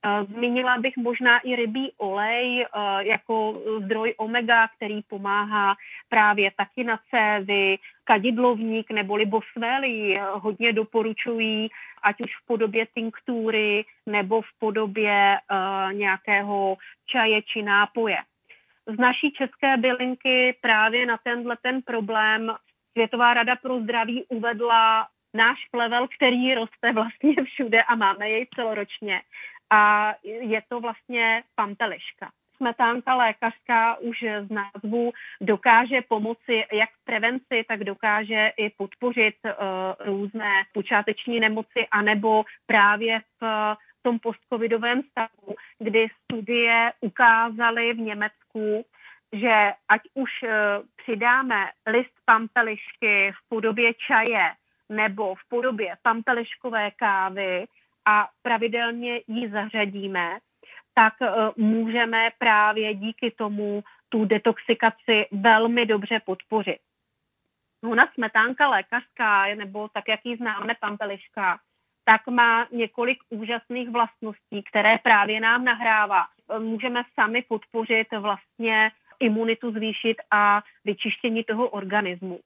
Eh, 0.06 0.24
zmínila 0.26 0.78
bych 0.78 0.98
možná 0.98 1.40
i 1.40 1.56
rybí 1.56 1.92
olej 1.98 2.62
eh, 2.62 2.68
jako 3.04 3.62
zdroj 3.80 4.14
omega, 4.18 4.68
který 4.68 5.02
pomáhá 5.02 5.76
právě 6.10 6.52
taky 6.58 6.84
na 6.84 7.00
cévy, 7.10 7.78
kadidlovník 8.04 8.92
neboli 8.92 9.26
bosvely 9.26 10.20
hodně 10.34 10.74
doporučují, 10.74 11.70
ať 12.04 12.22
už 12.22 12.32
v 12.36 12.46
podobě 12.46 12.88
tinktury 12.94 13.86
nebo 14.06 14.42
v 14.42 14.50
podobě 14.60 15.38
nějakého 15.92 16.78
čaje 17.06 17.42
či 17.42 17.62
nápoje. 17.62 18.18
Z 18.88 18.98
naší 18.98 19.32
české 19.32 19.78
bylinky 19.78 20.56
právě 20.62 21.06
na 21.06 21.18
tenhle 21.18 21.58
ten 21.62 21.82
problém 21.82 22.52
Světová 22.92 23.34
rada 23.34 23.56
pro 23.56 23.80
zdraví 23.80 24.26
uvedla 24.30 25.08
náš 25.34 25.60
plevel, 25.72 26.08
který 26.08 26.56
roste 26.56 26.94
vlastně 26.94 27.36
všude 27.44 27.84
a 27.84 27.96
máme 27.96 28.30
jej 28.30 28.48
celoročně. 28.56 29.22
A 29.70 30.14
je 30.24 30.62
to 30.70 30.80
vlastně 30.80 31.44
pampeliška 31.56 32.32
smetánka 32.64 33.16
lékařská 33.16 33.98
už 33.98 34.18
z 34.42 34.50
názvu 34.50 35.12
dokáže 35.42 36.02
pomoci 36.02 36.64
jak 36.74 36.90
v 36.90 37.06
prevenci, 37.06 37.66
tak 37.68 37.84
dokáže 37.84 38.52
i 38.58 38.70
podpořit 38.70 39.36
uh, 39.46 39.52
různé 40.06 40.64
počáteční 40.74 41.40
nemoci, 41.40 41.88
anebo 41.92 42.44
právě 42.66 43.22
v 43.42 43.76
tom 44.02 44.20
postcovidovém 44.20 45.02
stavu, 45.02 45.56
kdy 45.80 46.08
studie 46.24 46.92
ukázaly 47.02 47.94
v 47.94 47.98
Německu, 47.98 48.86
že 49.34 49.74
ať 49.90 50.02
už 50.14 50.32
uh, 50.44 50.50
přidáme 50.96 51.70
list 51.88 52.14
pampelišky 52.26 53.32
v 53.32 53.50
podobě 53.50 53.94
čaje 53.94 54.52
nebo 54.90 55.36
v 55.36 55.50
podobě 55.50 55.96
pampeliškové 56.02 56.92
kávy 56.92 57.66
a 58.06 58.28
pravidelně 58.42 59.22
ji 59.28 59.50
zařadíme, 59.50 60.38
tak 60.94 61.14
eh, 61.22 61.32
můžeme 61.58 62.30
právě 62.38 62.96
díky 62.96 63.32
tomu 63.32 63.84
tu 64.10 64.26
detoxikaci 64.26 65.28
velmi 65.32 65.86
dobře 65.86 66.20
podpořit. 66.26 66.80
Ona 67.84 68.08
smetánka 68.14 68.70
lékařská, 68.70 69.56
nebo 69.56 69.88
tak, 69.88 70.08
jak 70.08 70.20
ji 70.24 70.38
známe, 70.38 70.74
pampeliška, 70.80 71.60
tak 72.06 72.28
má 72.28 72.68
několik 72.72 73.18
úžasných 73.30 73.90
vlastností, 73.90 74.64
které 74.70 74.98
právě 74.98 75.40
nám 75.40 75.64
nahrává. 75.66 76.26
Můžeme 76.60 77.04
sami 77.14 77.42
podpořit 77.42 78.08
vlastně 78.20 78.92
imunitu 79.20 79.72
zvýšit 79.72 80.18
a 80.32 80.62
vyčištění 80.86 81.44
toho 81.44 81.70
organismu. 81.70 82.40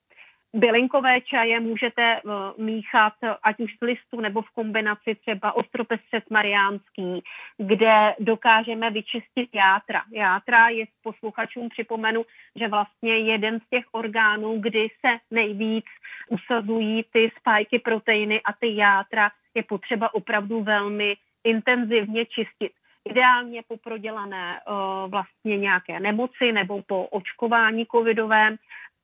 Bylinkové 0.58 1.22
čaje 1.22 1.60
můžete 1.60 2.22
uh, 2.22 2.32
míchat 2.58 3.14
ať 3.44 3.60
už 3.60 3.76
z 3.78 3.82
listu 3.82 4.22
nebo 4.22 4.42
v 4.42 4.50
kombinaci 4.50 5.16
třeba 5.16 5.56
ostropestřes 5.56 6.24
mariánský, 6.30 7.24
kde 7.58 8.16
dokážeme 8.20 8.90
vyčistit 8.90 9.50
játra. 9.54 10.04
Játra 10.12 10.70
je 10.70 10.86
posluchačům 11.04 11.70
připomenu, 11.70 12.26
že 12.56 12.68
vlastně 12.68 13.18
jeden 13.18 13.60
z 13.60 13.70
těch 13.70 13.86
orgánů, 13.92 14.60
kdy 14.60 14.88
se 15.06 15.18
nejvíc 15.32 15.86
usazují 16.30 17.06
ty 17.14 17.32
spajky 17.40 17.80
proteiny 17.80 18.42
a 18.42 18.54
ty 18.54 18.76
játra, 18.76 19.32
je 19.56 19.64
potřeba 19.64 20.14
opravdu 20.14 20.64
velmi 20.64 21.16
intenzivně 21.44 22.26
čistit 22.26 22.72
ideálně 23.10 23.64
po 23.68 23.78
prodělané 23.78 24.60
uh, 24.60 25.12
vlastně 25.12 25.58
nějaké 25.58 26.00
nemoci 26.00 26.52
nebo 26.52 26.82
po 26.82 27.04
očkování 27.04 27.86
covidovém 27.86 28.58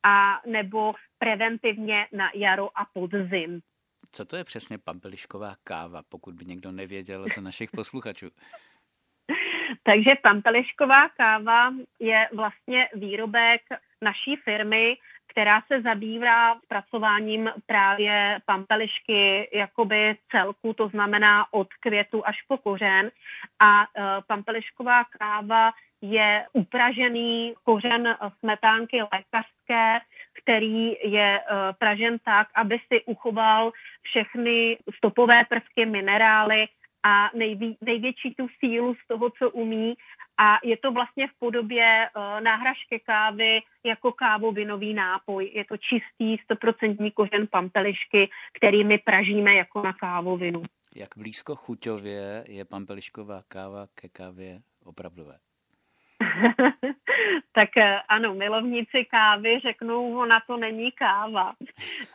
a 0.04 0.42
nebo 0.46 0.94
preventivně 1.18 2.08
na 2.12 2.32
jaro 2.34 2.70
a 2.76 2.86
podzim. 2.94 3.62
Co 4.12 4.26
to 4.26 4.36
je 4.36 4.44
přesně 4.44 4.78
pampelišková 4.78 5.56
káva, 5.64 6.02
pokud 6.10 6.36
by 6.36 6.46
někdo 6.46 6.72
nevěděl 6.72 7.26
ze 7.36 7.42
našich 7.42 7.72
posluchačů? 7.72 8.30
Takže 9.84 10.12
pampelišková 10.24 11.10
káva 11.10 11.74
je 12.00 12.30
vlastně 12.34 12.90
výrobek 12.94 13.62
naší 14.02 14.36
firmy, 14.36 14.98
která 15.28 15.62
se 15.62 15.82
zabývá 15.82 16.60
zpracováním 16.60 17.50
právě 17.66 18.40
pampelišky 18.46 19.50
jakoby 19.54 20.18
celku, 20.32 20.74
to 20.74 20.88
znamená 20.88 21.54
od 21.54 21.74
květu 21.74 22.28
až 22.28 22.42
po 22.48 22.58
kořen. 22.58 23.12
A 23.60 23.82
uh, 23.82 24.04
pampelišková 24.28 25.04
káva 25.04 25.72
je 26.04 26.46
upražený 26.54 27.54
kořen 27.64 28.18
smetánky 28.40 29.02
lékařské, 29.02 30.00
který 30.44 30.96
je 31.04 31.40
pražen 31.80 32.18
tak, 32.26 32.48
aby 32.56 32.78
si 32.88 33.04
uchoval 33.06 33.72
všechny 34.02 34.78
stopové 34.98 35.46
prvky, 35.50 35.86
minerály 35.86 36.66
a 37.04 37.30
nejví, 37.36 37.78
největší 37.82 38.36
tu 38.36 38.48
sílu 38.60 38.96
z 38.96 39.08
toho, 39.08 39.30
co 39.30 39.50
umí. 39.50 39.94
A 40.38 40.60
je 40.64 40.78
to 40.78 40.92
vlastně 40.92 41.28
v 41.28 41.40
podobě 41.40 42.10
uh, 42.16 42.42
náhražky 42.42 43.00
kávy 43.06 43.62
jako 43.86 44.12
kávovinový 44.12 44.94
nápoj. 44.94 45.52
Je 45.54 45.66
to 45.66 45.78
čistý, 45.78 46.44
stoprocentní 46.44 47.12
kořen 47.12 47.48
pampelišky, 47.52 48.30
který 48.58 48.84
my 48.84 48.98
pražíme 48.98 49.54
jako 49.54 49.82
na 49.84 49.94
kávovinu. 49.94 50.64
Jak 50.96 51.10
blízko 51.18 51.56
chuťově 51.56 52.44
je 52.48 52.66
pampelišková 52.66 53.42
káva 53.48 53.88
ke 53.96 54.10
kávě 54.10 54.60
opravdové? 54.86 55.38
tak 57.52 57.78
eh, 57.78 58.00
ano, 58.10 58.34
milovníci 58.34 59.06
kávy 59.06 59.60
řeknou, 59.60 60.18
ona 60.18 60.40
to 60.48 60.58
není 60.58 60.92
káva. 60.92 61.54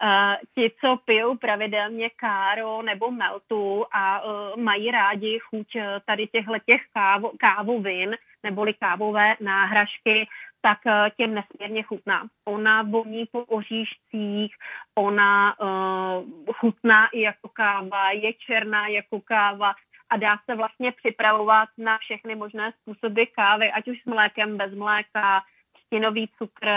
Uh, 0.02 0.34
ti, 0.54 0.72
co 0.80 0.96
pijou 1.04 1.36
pravidelně 1.36 2.10
káro 2.10 2.82
nebo 2.82 3.10
meltu 3.10 3.84
a 3.92 4.24
uh, 4.24 4.62
mají 4.62 4.90
rádi 4.90 5.38
chuť 5.38 5.76
tady 6.06 6.26
těchto 6.26 6.54
těch 6.66 6.82
kávo, 6.92 7.32
kávovin 7.38 8.16
neboli 8.42 8.74
kávové 8.74 9.36
náhražky, 9.40 10.28
tak 10.60 10.78
těm 11.16 11.34
nesmírně 11.34 11.82
chutná. 11.82 12.26
Ona 12.44 12.82
voní 12.82 13.26
po 13.26 13.44
oříšcích, 13.44 14.54
ona 14.94 15.60
uh, 15.60 16.24
chutná 16.54 17.06
i 17.06 17.20
jako 17.20 17.48
káva, 17.48 18.10
je 18.10 18.32
černá 18.32 18.88
jako 18.88 19.20
káva, 19.20 19.74
a 20.10 20.16
dá 20.16 20.38
se 20.44 20.56
vlastně 20.56 20.92
připravovat 20.92 21.68
na 21.78 21.98
všechny 21.98 22.34
možné 22.34 22.72
způsoby 22.72 23.22
kávy, 23.34 23.72
ať 23.72 23.88
už 23.88 24.02
s 24.02 24.04
mlékem, 24.04 24.56
bez 24.56 24.74
mléka, 24.74 25.42
stěnový 25.86 26.28
cukr 26.38 26.68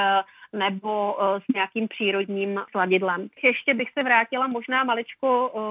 nebo 0.54 1.14
uh, 1.14 1.40
s 1.40 1.54
nějakým 1.56 1.88
přírodním 1.88 2.62
sladidlem. 2.72 3.28
Ještě 3.44 3.74
bych 3.74 3.92
se 3.92 4.04
vrátila 4.04 4.48
možná 4.48 4.84
maličko 4.84 5.50
uh, 5.50 5.62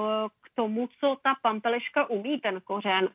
k 0.41 0.55
tomu, 0.55 0.89
co 0.99 1.17
ta 1.23 1.35
pampeliška 1.41 2.09
umí, 2.09 2.39
ten 2.39 2.61
kořen. 2.61 3.09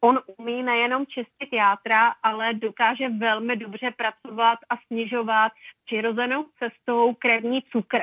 On 0.00 0.20
umí 0.36 0.62
nejenom 0.62 1.06
čistit 1.06 1.52
játra, 1.52 2.14
ale 2.22 2.54
dokáže 2.54 3.08
velmi 3.08 3.56
dobře 3.56 3.90
pracovat 3.90 4.58
a 4.70 4.76
snižovat 4.86 5.52
přirozenou 5.84 6.44
cestou 6.58 7.14
krevní 7.14 7.62
cukr 7.62 7.98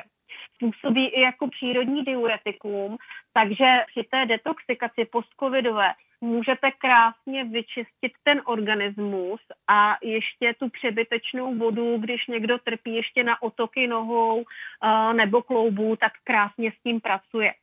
působí 0.60 1.08
i 1.08 1.22
jako 1.22 1.48
přírodní 1.48 2.04
diuretikum, 2.04 2.98
takže 3.34 3.66
při 3.88 4.04
té 4.12 4.26
detoxikaci 4.26 5.06
postcovidové 5.06 5.94
můžete 6.24 6.72
krásně 6.72 7.44
vyčistit 7.44 8.14
ten 8.24 8.42
organismus 8.46 9.42
a 9.68 9.98
ještě 10.02 10.54
tu 10.60 10.70
přebytečnou 10.70 11.56
vodu, 11.56 11.98
když 11.98 12.28
někdo 12.28 12.58
trpí 12.58 12.96
ještě 12.96 13.24
na 13.24 13.42
otoky 13.42 13.88
nohou 13.88 14.38
uh, 14.38 15.14
nebo 15.14 15.42
kloubů, 15.42 15.96
tak 15.96 16.12
krásně 16.24 16.72
s 16.72 16.84
tím 16.84 17.02
pracuje. 17.02 17.54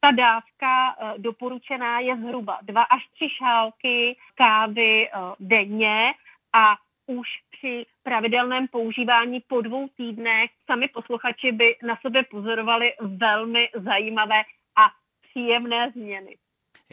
Ta 0.00 0.10
dávka 0.10 0.96
uh, 0.96 1.18
doporučená 1.18 2.00
je 2.00 2.16
zhruba 2.16 2.58
2 2.62 2.82
až 2.82 3.06
3 3.14 3.28
šálky 3.38 4.16
kávy 4.34 5.08
uh, 5.08 5.34
denně 5.40 6.12
a 6.52 6.76
už 7.10 7.28
při 7.50 7.86
pravidelném 8.02 8.68
používání 8.68 9.40
po 9.40 9.60
dvou 9.60 9.88
týdnech 9.88 10.50
sami 10.66 10.88
posluchači 10.88 11.52
by 11.52 11.76
na 11.82 11.98
sebe 12.06 12.22
pozorovali 12.30 12.92
velmi 13.00 13.68
zajímavé 13.74 14.40
a 14.76 14.90
příjemné 15.30 15.90
změny. 15.90 16.36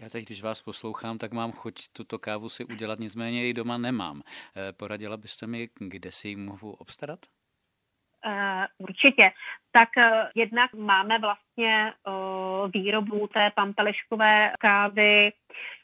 Já 0.01 0.09
teď, 0.09 0.25
když 0.25 0.41
vás 0.41 0.62
poslouchám, 0.62 1.17
tak 1.17 1.31
mám 1.31 1.51
chuť 1.51 1.75
tuto 1.93 2.19
kávu 2.19 2.50
si 2.50 2.65
udělat, 2.65 3.00
nicméně 3.00 3.45
ji 3.45 3.53
doma 3.53 3.77
nemám. 3.77 4.21
Eh, 4.55 4.74
poradila 4.74 5.17
byste 5.17 5.47
mi, 5.47 5.69
kde 5.79 6.12
si 6.12 6.27
ji 6.27 6.36
mohu 6.36 6.71
obstarat? 6.71 7.19
Uh, 8.25 8.65
určitě. 8.77 9.31
Tak 9.71 9.89
uh, 9.97 10.03
jednak 10.36 10.73
máme 10.73 11.19
vlastně 11.19 11.93
uh, 12.08 12.71
výrobu 12.71 13.27
té 13.27 13.51
pampeleškové 13.56 14.51
kávy 14.60 15.32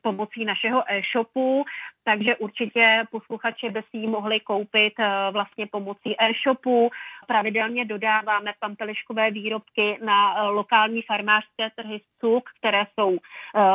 pomocí 0.02 0.46
našeho 0.46 0.84
e-shopu, 0.88 1.66
takže 2.04 2.36
určitě 2.36 3.04
posluchači 3.12 3.70
by 3.70 3.82
si 3.82 3.98
ji 3.98 4.08
mohli 4.08 4.40
koupit 4.40 4.94
vlastně 5.32 5.68
pomocí 5.68 6.16
e-shopu. 6.20 6.90
Pravidelně 7.28 7.86
dodáváme 7.86 8.54
pampeliškové 8.60 9.32
výrobky 9.32 10.00
na 10.06 10.44
lokální 10.44 11.02
farmářské 11.02 11.70
trhy 11.76 12.02
SUK, 12.20 12.50
které 12.60 12.84
jsou 12.94 13.18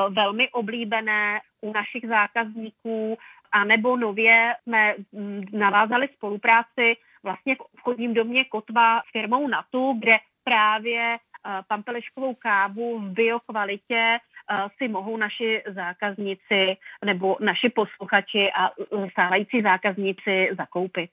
velmi 0.08 0.50
oblíbené 0.50 1.40
u 1.60 1.72
našich 1.72 2.08
zákazníků, 2.08 3.18
a 3.52 3.64
nebo 3.64 3.96
nově 3.96 4.54
jsme 4.62 4.94
mm, 5.12 5.44
navázali 5.52 6.08
spolupráci 6.14 6.96
vlastně 7.22 7.56
v 7.56 7.60
obchodním 7.60 8.14
domě 8.14 8.44
Kotva 8.44 9.00
s 9.00 9.10
firmou 9.12 9.48
Natu, 9.48 9.96
kde 9.98 10.18
právě 10.44 11.16
eh, 11.16 11.62
pampeliškovou 11.68 12.34
kávu 12.34 12.98
v 12.98 13.12
biokvalitě 13.12 14.18
eh, 14.18 14.56
si 14.76 14.88
mohou 14.88 15.16
naši 15.16 15.62
zákazníci 15.66 16.76
nebo 17.04 17.36
naši 17.40 17.68
posluchači 17.68 18.50
a 18.56 18.70
eh, 18.70 19.10
stávající 19.10 19.62
zákazníci 19.62 20.48
zakoupit. 20.58 21.10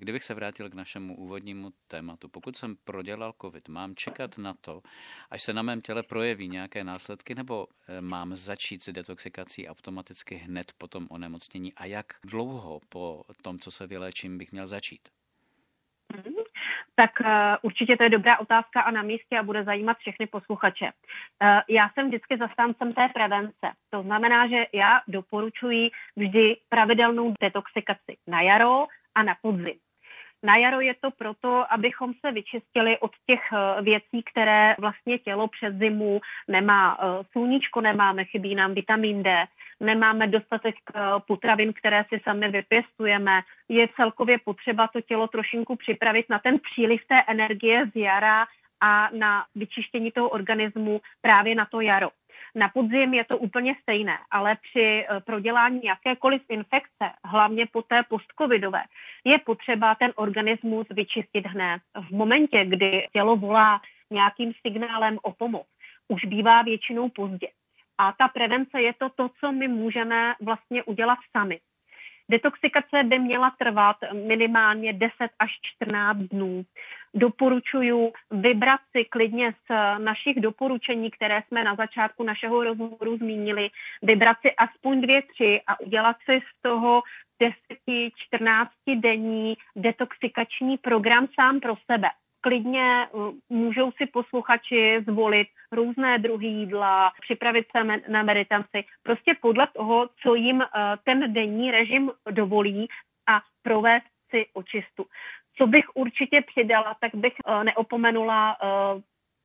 Kdybych 0.00 0.24
se 0.24 0.34
vrátil 0.34 0.70
k 0.70 0.74
našemu 0.74 1.16
úvodnímu 1.16 1.70
tématu, 1.88 2.28
pokud 2.28 2.56
jsem 2.56 2.76
prodělal 2.84 3.34
COVID, 3.42 3.68
mám 3.68 3.94
čekat 3.94 4.38
na 4.38 4.54
to, 4.60 4.82
až 5.30 5.42
se 5.42 5.52
na 5.52 5.62
mém 5.62 5.80
těle 5.80 6.02
projeví 6.02 6.48
nějaké 6.48 6.84
následky, 6.84 7.34
nebo 7.34 7.66
mám 8.00 8.36
začít 8.36 8.82
s 8.82 8.92
detoxikací 8.92 9.68
automaticky 9.68 10.34
hned 10.34 10.72
po 10.78 10.88
tom 10.88 11.06
onemocnění 11.10 11.74
a 11.74 11.84
jak 11.84 12.06
dlouho 12.24 12.80
po 12.88 13.22
tom, 13.42 13.58
co 13.58 13.70
se 13.70 13.86
vyléčím, 13.86 14.38
bych 14.38 14.52
měl 14.52 14.66
začít? 14.66 15.08
tak 17.00 17.10
uh, 17.20 17.26
určitě 17.62 17.96
to 17.96 18.02
je 18.02 18.10
dobrá 18.10 18.38
otázka 18.40 18.80
a 18.80 18.90
na 18.90 19.02
místě 19.02 19.38
a 19.38 19.42
bude 19.42 19.64
zajímat 19.64 19.96
všechny 19.98 20.26
posluchače. 20.26 20.84
Uh, 20.84 21.60
já 21.68 21.88
jsem 21.88 22.06
vždycky 22.08 22.36
zastáncem 22.36 22.92
té 22.92 23.08
prevence. 23.14 23.66
To 23.90 24.02
znamená, 24.02 24.48
že 24.48 24.66
já 24.72 25.00
doporučuji 25.08 25.90
vždy 26.16 26.56
pravidelnou 26.68 27.34
detoxikaci 27.40 28.16
na 28.26 28.40
jaro 28.42 28.86
a 29.14 29.22
na 29.22 29.34
podzim. 29.42 29.78
Na 30.42 30.56
jaro 30.56 30.80
je 30.80 30.94
to 30.94 31.10
proto, 31.10 31.72
abychom 31.72 32.12
se 32.20 32.32
vyčistili 32.32 32.98
od 32.98 33.10
těch 33.26 33.40
eh, 33.52 33.82
věcí, 33.82 34.22
které 34.22 34.74
vlastně 34.78 35.18
tělo 35.18 35.48
přes 35.48 35.74
zimu 35.74 36.20
nemá. 36.48 36.98
Sluníčko 37.32 37.80
nemáme, 37.80 38.24
chybí 38.24 38.54
nám 38.54 38.74
vitamin 38.74 39.22
D, 39.22 39.46
nemáme 39.80 40.26
dostatek 40.26 40.74
eh, 40.74 41.00
potravin, 41.26 41.72
které 41.72 42.04
si 42.08 42.20
sami 42.24 42.48
vypěstujeme. 42.48 43.40
Je 43.68 43.88
celkově 43.96 44.38
potřeba 44.44 44.88
to 44.88 45.00
tělo 45.00 45.28
trošinku 45.28 45.76
připravit 45.76 46.26
na 46.28 46.38
ten 46.38 46.58
příliv 46.58 47.00
té 47.06 47.22
energie 47.28 47.86
z 47.92 47.96
jara 47.96 48.46
a 48.80 49.10
na 49.12 49.44
vyčištění 49.54 50.12
toho 50.12 50.28
organismu 50.28 51.00
právě 51.20 51.54
na 51.54 51.64
to 51.64 51.80
jaro. 51.80 52.08
Na 52.54 52.68
podzim 52.68 53.14
je 53.14 53.24
to 53.24 53.38
úplně 53.38 53.74
stejné, 53.82 54.18
ale 54.30 54.56
při 54.56 55.06
eh, 55.08 55.20
prodělání 55.20 55.80
jakékoliv 55.84 56.42
infekce, 56.48 57.12
hlavně 57.24 57.66
po 57.72 57.82
té 57.82 58.02
postcovidové, 58.08 58.82
je 59.24 59.38
potřeba 59.38 59.94
ten 59.94 60.12
organismus 60.16 60.86
vyčistit 60.90 61.46
hned. 61.46 61.82
V 62.08 62.10
momentě, 62.10 62.64
kdy 62.64 63.06
tělo 63.12 63.36
volá 63.36 63.80
nějakým 64.10 64.52
signálem 64.66 65.18
o 65.22 65.32
pomoc, 65.32 65.66
už 66.08 66.24
bývá 66.24 66.62
většinou 66.62 67.08
pozdě. 67.08 67.48
A 67.98 68.12
ta 68.12 68.28
prevence 68.28 68.82
je 68.82 68.92
to 68.98 69.08
to, 69.08 69.30
co 69.40 69.52
my 69.52 69.68
můžeme 69.68 70.34
vlastně 70.40 70.82
udělat 70.82 71.18
sami. 71.36 71.60
Detoxikace 72.30 73.02
by 73.04 73.18
měla 73.18 73.50
trvat 73.58 73.96
minimálně 74.12 74.92
10 74.92 75.12
až 75.38 75.50
14 75.62 76.18
dnů. 76.18 76.64
Doporučuji 77.14 78.12
vybrat 78.30 78.80
si 78.92 79.04
klidně 79.04 79.52
z 79.52 79.98
našich 79.98 80.40
doporučení, 80.40 81.10
které 81.10 81.42
jsme 81.42 81.64
na 81.64 81.74
začátku 81.74 82.22
našeho 82.22 82.64
rozhovoru 82.64 83.16
zmínili, 83.16 83.70
vybrat 84.02 84.36
si 84.40 84.50
aspoň 84.56 85.00
dvě, 85.00 85.22
tři 85.22 85.60
a 85.66 85.80
udělat 85.80 86.16
si 86.24 86.40
z 86.40 86.62
toho 86.62 87.02
10-14 87.88 89.00
denní 89.00 89.56
detoxikační 89.76 90.78
program 90.78 91.26
sám 91.34 91.60
pro 91.60 91.74
sebe 91.92 92.08
klidně 92.40 93.08
můžou 93.48 93.92
si 93.92 94.06
posluchači 94.06 95.04
zvolit 95.08 95.48
různé 95.72 96.18
druhy 96.18 96.46
jídla, 96.46 97.12
připravit 97.20 97.66
se 97.76 97.84
na 98.08 98.22
meditaci, 98.22 98.84
prostě 99.02 99.34
podle 99.40 99.66
toho, 99.76 100.08
co 100.22 100.34
jim 100.34 100.56
uh, 100.56 100.64
ten 101.04 101.32
denní 101.32 101.70
režim 101.70 102.10
dovolí 102.30 102.88
a 103.28 103.40
provést 103.62 104.06
si 104.30 104.46
očistu. 104.52 105.06
Co 105.56 105.66
bych 105.66 105.84
určitě 105.94 106.42
přidala, 106.46 106.96
tak 107.00 107.14
bych 107.14 107.32
uh, 107.46 107.64
neopomenula 107.64 108.56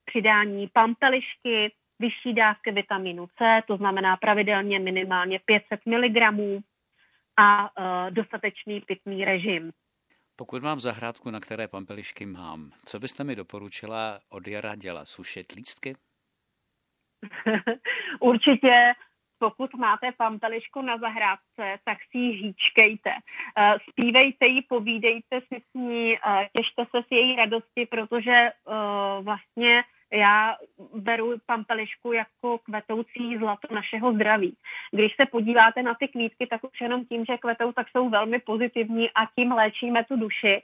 přidání 0.06 0.70
pampelišky, 0.74 1.72
vyšší 2.00 2.34
dávky 2.34 2.72
vitamínu 2.72 3.28
C, 3.28 3.62
to 3.68 3.78
znamená 3.78 4.18
pravidelně 4.18 4.80
minimálně 4.80 5.40
500 5.46 5.86
mg 5.86 6.62
a 7.38 7.70
dostatečný 8.10 8.82
pitný 8.82 9.26
režim. 9.26 9.72
Pokud 10.36 10.64
mám 10.64 10.80
zahrádku, 10.80 11.32
na 11.32 11.40
které 11.40 11.68
pampelišky 11.68 12.26
mám, 12.26 12.72
co 12.86 13.00
byste 13.00 13.24
mi 13.24 13.36
doporučila 13.36 14.20
od 14.30 14.48
jara 14.48 14.76
dělat? 14.76 15.08
Sušit 15.08 15.52
lístky? 15.52 15.96
Určitě 18.20 18.94
pokud 19.40 19.74
máte 19.74 20.12
pampelišku 20.12 20.82
na 20.82 20.98
zahrádce, 20.98 21.80
tak 21.86 21.98
si 22.12 22.18
ji 22.18 22.32
hýčkejte. 22.32 23.10
Uh, 23.10 23.78
zpívejte 23.90 24.46
ji, 24.46 24.62
povídejte 24.62 25.42
si 25.42 25.62
s 25.70 25.74
ní, 25.74 26.18
uh, 26.18 26.44
těšte 26.54 26.86
se 26.92 27.04
s 27.08 27.12
její 27.12 27.36
radosti, 27.36 27.86
protože 27.86 28.50
uh, 28.66 29.26
vlastně 29.26 29.84
já 30.16 30.56
beru 30.94 31.34
pampelišku 31.46 32.12
jako 32.12 32.58
kvetoucí 32.58 33.38
zlato 33.38 33.76
našeho 33.76 34.14
zdraví. 34.14 34.58
Když 34.92 35.16
se 35.16 35.26
podíváte 35.26 35.84
na 35.84 35.94
ty 35.94 36.08
kvítky, 36.08 36.48
tak 36.48 36.64
už 36.64 36.82
jenom 36.82 37.06
tím, 37.06 37.26
že 37.26 37.38
kvetou, 37.38 37.72
tak 37.72 37.88
jsou 37.90 38.10
velmi 38.10 38.40
pozitivní 38.40 39.12
a 39.12 39.26
tím 39.36 39.52
léčíme 39.52 40.04
tu 40.04 40.16
duši. 40.16 40.62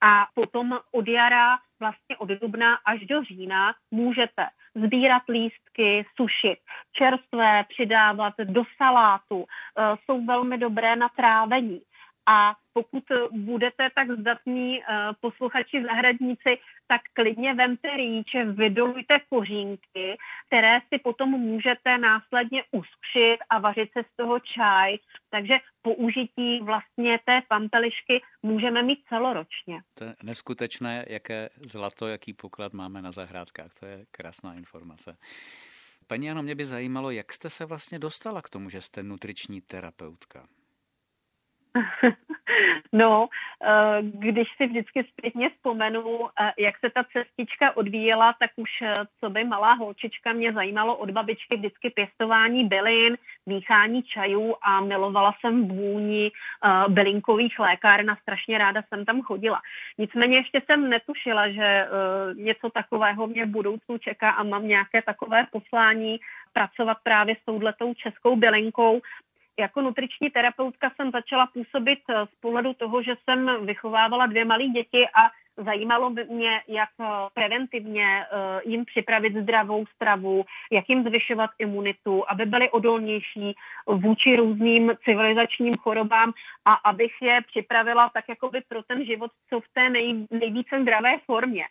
A 0.00 0.26
potom 0.34 0.78
od 0.92 1.08
jara, 1.08 1.58
vlastně 1.80 2.16
od 2.16 2.28
dubna 2.28 2.78
až 2.86 3.00
do 3.00 3.24
října, 3.24 3.74
můžete 3.90 4.46
sbírat 4.74 5.22
lístky, 5.28 6.06
sušit, 6.16 6.58
čerstvé 6.92 7.64
přidávat 7.68 8.34
do 8.44 8.62
salátu, 8.76 9.44
e, 9.44 9.96
jsou 10.04 10.24
velmi 10.24 10.58
dobré 10.58 10.96
na 10.96 11.08
trávení. 11.08 11.80
A 12.26 12.54
pokud 12.72 13.04
budete 13.30 13.88
tak 13.94 14.10
zdatní 14.10 14.78
uh, 14.78 14.84
posluchači 15.20 15.82
zahradníci, 15.82 16.58
tak 16.86 17.00
klidně 17.12 17.54
vemte 17.54 17.96
rýče, 17.96 18.44
vydolujte 18.44 19.20
kořínky, 19.30 20.16
které 20.46 20.78
si 20.80 20.98
potom 20.98 21.30
můžete 21.30 21.98
následně 21.98 22.64
uskřit 22.70 23.38
a 23.50 23.58
vařit 23.58 23.92
se 23.92 24.02
z 24.12 24.16
toho 24.16 24.40
čaj. 24.40 24.96
Takže 25.30 25.54
použití 25.82 26.60
vlastně 26.60 27.18
té 27.24 27.42
pampelišky 27.48 28.22
můžeme 28.42 28.82
mít 28.82 29.04
celoročně. 29.08 29.82
To 29.94 30.04
je 30.04 30.14
neskutečné, 30.22 31.04
jaké 31.08 31.48
zlato, 31.56 32.08
jaký 32.08 32.32
poklad 32.32 32.72
máme 32.72 33.02
na 33.02 33.12
zahrádkách. 33.12 33.74
To 33.80 33.86
je 33.86 34.04
krásná 34.10 34.54
informace. 34.54 35.16
Paní 36.06 36.30
Ano, 36.30 36.42
mě 36.42 36.54
by 36.54 36.66
zajímalo, 36.66 37.10
jak 37.10 37.32
jste 37.32 37.50
se 37.50 37.64
vlastně 37.64 37.98
dostala 37.98 38.42
k 38.42 38.50
tomu, 38.50 38.70
že 38.70 38.80
jste 38.80 39.02
nutriční 39.02 39.60
terapeutka. 39.60 40.46
No, 42.92 43.28
eh, 43.64 44.02
když 44.02 44.48
si 44.56 44.66
vždycky 44.66 45.04
zpětně 45.04 45.50
vzpomenu, 45.50 46.28
eh, 46.40 46.52
jak 46.58 46.78
se 46.78 46.90
ta 46.90 47.04
cestička 47.12 47.76
odvíjela, 47.76 48.34
tak 48.40 48.50
už 48.56 48.70
eh, 48.82 48.96
co 49.20 49.30
by 49.30 49.44
malá 49.44 49.72
holčička 49.72 50.32
mě 50.32 50.52
zajímalo 50.52 50.96
od 50.96 51.10
babičky 51.10 51.56
vždycky 51.56 51.90
pěstování 51.90 52.68
bylin, 52.68 53.16
míchání 53.46 54.02
čajů 54.02 54.54
a 54.62 54.80
milovala 54.80 55.34
jsem 55.40 55.68
vůni 55.68 56.30
bylinkových 56.88 57.58
lékáren 57.58 58.10
a 58.10 58.16
strašně 58.16 58.58
ráda 58.58 58.82
jsem 58.82 59.04
tam 59.04 59.22
chodila. 59.22 59.60
Nicméně 59.98 60.36
ještě 60.36 60.62
jsem 60.66 60.90
netušila, 60.90 61.48
že 61.48 61.88
něco 62.34 62.70
takového 62.70 63.26
mě 63.26 63.44
v 63.44 63.48
budoucnu 63.48 63.98
čeká 63.98 64.30
a 64.30 64.42
mám 64.42 64.68
nějaké 64.68 65.02
takové 65.02 65.46
poslání 65.52 66.20
pracovat 66.52 66.98
právě 67.02 67.36
s 67.42 67.44
touhletou 67.44 67.94
českou 67.94 68.36
bylinkou, 68.36 69.00
jako 69.58 69.80
nutriční 69.80 70.30
terapeutka 70.30 70.90
jsem 70.96 71.10
začala 71.10 71.46
působit 71.46 71.98
eh, 72.08 72.26
z 72.26 72.40
pohledu 72.40 72.74
toho, 72.74 73.02
že 73.02 73.14
jsem 73.24 73.66
vychovávala 73.66 74.26
dvě 74.26 74.44
malé 74.44 74.64
děti 74.64 75.06
a 75.14 75.30
zajímalo 75.56 76.10
by 76.10 76.24
mě, 76.24 76.62
jak 76.68 76.88
eh, 77.00 77.04
preventivně 77.34 78.24
eh, 78.24 78.60
jim 78.64 78.84
připravit 78.84 79.36
zdravou 79.36 79.86
stravu, 79.86 80.44
jak 80.72 80.88
jim 80.88 81.04
zvyšovat 81.04 81.50
imunitu, 81.58 82.24
aby 82.30 82.46
byly 82.46 82.70
odolnější 82.70 83.54
vůči 83.86 84.36
různým 84.36 84.92
civilizačním 85.04 85.76
chorobám 85.76 86.32
a 86.64 86.74
abych 86.74 87.12
je 87.22 87.40
připravila 87.46 88.10
tak 88.14 88.24
jakoby 88.28 88.60
pro 88.68 88.82
ten 88.82 89.04
život, 89.04 89.30
co 89.50 89.60
v 89.60 89.68
té 89.74 89.88
nej, 89.88 90.26
nejvíce 90.30 90.82
zdravé 90.82 91.18
formě. 91.26 91.64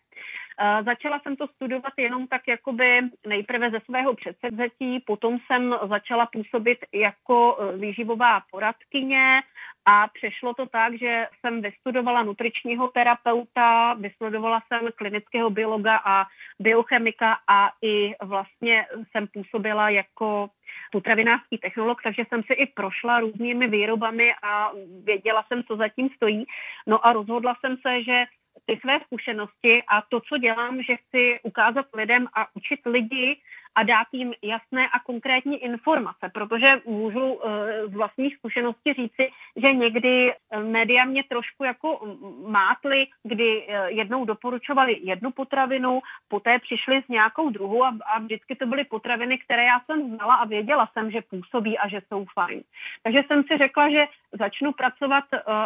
Začala 0.85 1.19
jsem 1.19 1.35
to 1.35 1.47
studovat 1.47 1.93
jenom 1.97 2.27
tak 2.27 2.41
jakoby 2.47 3.01
nejprve 3.27 3.71
ze 3.71 3.79
svého 3.79 4.15
předsevzetí, 4.15 4.99
potom 4.99 5.39
jsem 5.39 5.75
začala 5.89 6.25
působit 6.25 6.77
jako 6.93 7.57
e, 7.59 7.77
výživová 7.77 8.41
poradkyně 8.51 9.41
a 9.85 10.07
přešlo 10.07 10.53
to 10.53 10.65
tak, 10.65 10.93
že 10.99 11.27
jsem 11.39 11.61
vystudovala 11.61 12.23
nutričního 12.23 12.87
terapeuta, 12.87 13.93
vystudovala 13.93 14.61
jsem 14.67 14.89
klinického 14.95 15.49
biologa 15.49 16.01
a 16.05 16.25
biochemika 16.59 17.37
a 17.47 17.69
i 17.81 18.13
vlastně 18.23 18.85
jsem 19.11 19.27
působila 19.27 19.89
jako 19.89 20.49
potravinářský 20.91 21.57
technolog, 21.57 22.03
takže 22.03 22.23
jsem 22.29 22.43
si 22.43 22.53
i 22.53 22.65
prošla 22.65 23.19
různými 23.19 23.67
výrobami 23.67 24.33
a 24.43 24.71
věděla 25.03 25.43
jsem, 25.47 25.63
co 25.63 25.75
zatím 25.75 26.09
stojí. 26.09 26.45
No 26.87 27.05
a 27.07 27.13
rozhodla 27.13 27.55
jsem 27.59 27.77
se, 27.77 28.03
že 28.03 28.25
ty 28.65 28.79
své 28.81 28.99
zkušenosti 28.99 29.83
a 29.83 30.01
to, 30.01 30.19
co 30.19 30.37
dělám, 30.37 30.83
že 30.83 30.95
chci 30.95 31.39
ukázat 31.43 31.85
lidem 31.93 32.27
a 32.33 32.55
učit 32.55 32.79
lidi 32.85 33.41
a 33.75 33.83
dát 33.83 34.07
jim 34.11 34.33
jasné 34.41 34.87
a 34.87 34.99
konkrétní 34.99 35.63
informace, 35.63 36.31
protože 36.33 36.81
můžu 36.85 37.39
eh, 37.43 37.87
z 37.87 37.93
vlastních 37.93 38.35
zkušeností 38.35 38.93
říci, 38.93 39.31
že 39.55 39.73
někdy 39.73 40.33
eh, 40.33 40.59
média 40.59 41.05
mě 41.05 41.23
trošku 41.23 41.63
jako 41.63 42.17
mátly, 42.47 43.07
kdy 43.23 43.65
eh, 43.67 43.91
jednou 43.91 44.25
doporučovali 44.25 44.97
jednu 45.01 45.31
potravinu, 45.31 46.01
poté 46.27 46.59
přišli 46.59 47.03
s 47.05 47.07
nějakou 47.07 47.49
druhou 47.49 47.83
a 47.83 48.19
vždycky 48.19 48.55
to 48.55 48.65
byly 48.65 48.83
potraviny, 48.83 49.37
které 49.37 49.63
já 49.63 49.79
jsem 49.79 50.15
znala 50.15 50.35
a 50.35 50.45
věděla 50.45 50.89
jsem, 50.93 51.11
že 51.11 51.21
působí 51.21 51.77
a 51.77 51.87
že 51.87 52.01
jsou 52.07 52.25
fajn. 52.33 52.63
Takže 53.03 53.23
jsem 53.27 53.43
si 53.43 53.57
řekla, 53.57 53.89
že 53.89 54.05
začnu 54.31 54.71
pracovat 54.71 55.23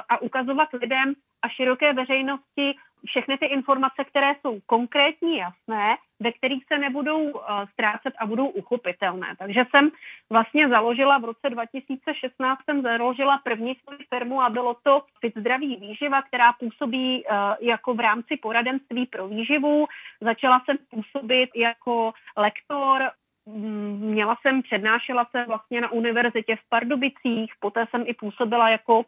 a 0.09 0.21
ukazovat 0.21 0.69
lidem 0.73 1.13
a 1.41 1.49
široké 1.49 1.93
veřejnosti 1.93 2.75
všechny 3.05 3.37
ty 3.37 3.45
informace, 3.45 4.03
které 4.03 4.35
jsou 4.41 4.59
konkrétní, 4.65 5.37
jasné, 5.37 5.95
ve 6.19 6.31
kterých 6.31 6.65
se 6.65 6.77
nebudou 6.77 7.21
uh, 7.31 7.41
ztrácet 7.73 8.13
a 8.19 8.25
budou 8.25 8.47
uchopitelné. 8.47 9.35
Takže 9.39 9.65
jsem 9.69 9.89
vlastně 10.29 10.69
založila 10.69 11.17
v 11.17 11.25
roce 11.25 11.49
2016 11.49 12.59
jsem 12.65 12.81
založila 12.81 13.37
první 13.43 13.75
svou 13.75 13.97
firmu 14.09 14.41
a 14.41 14.49
bylo 14.49 14.75
to 14.83 15.01
Zdraví 15.35 15.75
výživa, 15.75 16.21
která 16.21 16.53
působí 16.53 17.23
uh, 17.23 17.37
jako 17.59 17.93
v 17.93 17.99
rámci 17.99 18.37
poradenství 18.37 19.05
pro 19.05 19.27
výživu. 19.27 19.85
Začala 20.21 20.61
jsem 20.65 20.77
působit 20.89 21.49
jako 21.55 22.13
lektor 22.37 23.11
mm, 23.45 23.99
Měla 23.99 24.37
jsem, 24.41 24.61
přednášela 24.61 25.25
se 25.31 25.45
vlastně 25.45 25.81
na 25.81 25.91
univerzitě 25.91 26.55
v 26.55 26.69
Pardubicích, 26.69 27.53
poté 27.59 27.85
jsem 27.89 28.03
i 28.07 28.13
působila 28.13 28.69
jako 28.69 29.05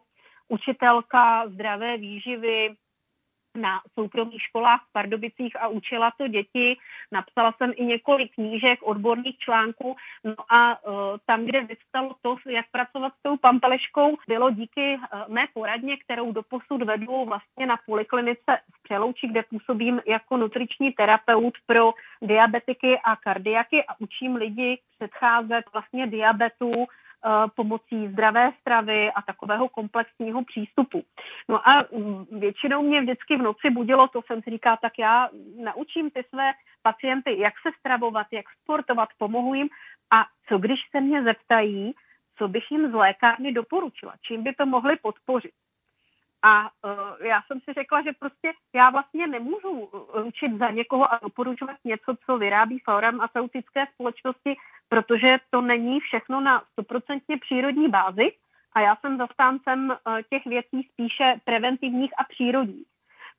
učitelka 0.48 1.48
zdravé 1.48 1.96
výživy 1.96 2.74
na 3.54 3.80
soukromých 3.94 4.42
školách 4.42 4.80
v 4.80 4.92
Pardubicích 4.92 5.60
a 5.60 5.68
učila 5.68 6.12
to 6.18 6.28
děti. 6.28 6.76
Napsala 7.12 7.52
jsem 7.52 7.72
i 7.76 7.84
několik 7.84 8.34
knížek, 8.34 8.82
odborných 8.82 9.38
článků. 9.38 9.96
No 10.24 10.34
a 10.48 10.86
uh, 10.86 10.94
tam, 11.26 11.44
kde 11.44 11.60
vystalo 11.64 12.16
to, 12.22 12.36
jak 12.48 12.66
pracovat 12.70 13.12
s 13.18 13.22
tou 13.22 13.36
pampeleškou, 13.36 14.16
bylo 14.28 14.50
díky 14.50 14.96
uh, 14.96 15.34
mé 15.34 15.46
poradně, 15.54 15.96
kterou 15.96 16.32
doposud 16.32 16.82
vedu 16.82 17.24
vlastně 17.24 17.66
na 17.66 17.78
poliklinice 17.86 18.58
v 18.74 18.82
Přelouči, 18.82 19.28
kde 19.28 19.42
působím 19.42 20.00
jako 20.06 20.36
nutriční 20.36 20.92
terapeut 20.92 21.54
pro 21.66 21.92
diabetiky 22.22 22.98
a 23.04 23.16
kardiaky 23.16 23.84
a 23.84 23.94
učím 23.98 24.36
lidi 24.36 24.78
předcházet 24.98 25.64
vlastně 25.72 26.06
diabetu 26.06 26.86
pomocí 27.56 28.08
zdravé 28.08 28.52
stravy 28.60 29.12
a 29.12 29.22
takového 29.22 29.68
komplexního 29.68 30.44
přístupu. 30.44 31.02
No 31.48 31.68
a 31.68 31.84
mm, 31.92 32.24
většinou 32.40 32.82
mě 32.82 33.00
vždycky 33.00 33.36
v 33.36 33.42
noci 33.42 33.70
budilo 33.70 34.08
to, 34.08 34.22
jsem 34.22 34.42
si 34.42 34.50
říká, 34.50 34.76
tak 34.76 34.92
já 34.98 35.28
naučím 35.64 36.10
ty 36.10 36.24
své 36.28 36.52
pacienty, 36.82 37.38
jak 37.40 37.54
se 37.62 37.70
stravovat, 37.78 38.26
jak 38.32 38.46
sportovat, 38.62 39.08
pomohu 39.18 39.54
jim 39.54 39.68
a 40.10 40.24
co 40.48 40.58
když 40.58 40.80
se 40.90 41.00
mě 41.00 41.22
zeptají, 41.22 41.94
co 42.38 42.48
bych 42.48 42.70
jim 42.70 42.90
z 42.90 42.94
lékárny 42.94 43.52
doporučila, 43.52 44.14
čím 44.22 44.42
by 44.42 44.54
to 44.54 44.66
mohli 44.66 44.96
podpořit. 44.96 45.52
A 46.42 46.62
uh, 46.62 47.26
já 47.26 47.42
jsem 47.42 47.60
si 47.60 47.72
řekla, 47.72 48.02
že 48.02 48.12
prostě 48.18 48.52
já 48.74 48.90
vlastně 48.90 49.26
nemůžu 49.26 49.90
učit 50.24 50.58
za 50.58 50.70
někoho 50.70 51.12
a 51.12 51.18
doporučovat 51.22 51.76
něco, 51.84 52.14
co 52.26 52.38
vyrábí 52.38 52.78
farmaceutické 52.78 53.86
společnosti, 53.94 54.56
protože 54.88 55.36
to 55.50 55.60
není 55.60 56.00
všechno 56.00 56.40
na 56.40 56.62
stoprocentně 56.72 57.38
přírodní 57.38 57.88
bázi 57.88 58.32
a 58.72 58.80
já 58.80 58.96
jsem 58.96 59.18
zastáncem 59.18 59.90
uh, 59.90 60.18
těch 60.30 60.46
věcí 60.46 60.88
spíše 60.92 61.40
preventivních 61.44 62.12
a 62.18 62.24
přírodních. 62.24 62.86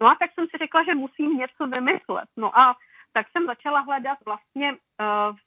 No 0.01 0.07
a 0.07 0.15
tak 0.15 0.31
jsem 0.33 0.45
si 0.47 0.57
řekla, 0.57 0.83
že 0.83 0.95
musím 0.95 1.37
něco 1.37 1.67
vymyslet. 1.67 2.29
No 2.37 2.59
a 2.59 2.75
tak 3.13 3.27
jsem 3.29 3.45
začala 3.45 3.79
hledat 3.79 4.17
vlastně 4.25 4.71
uh, 4.71 4.77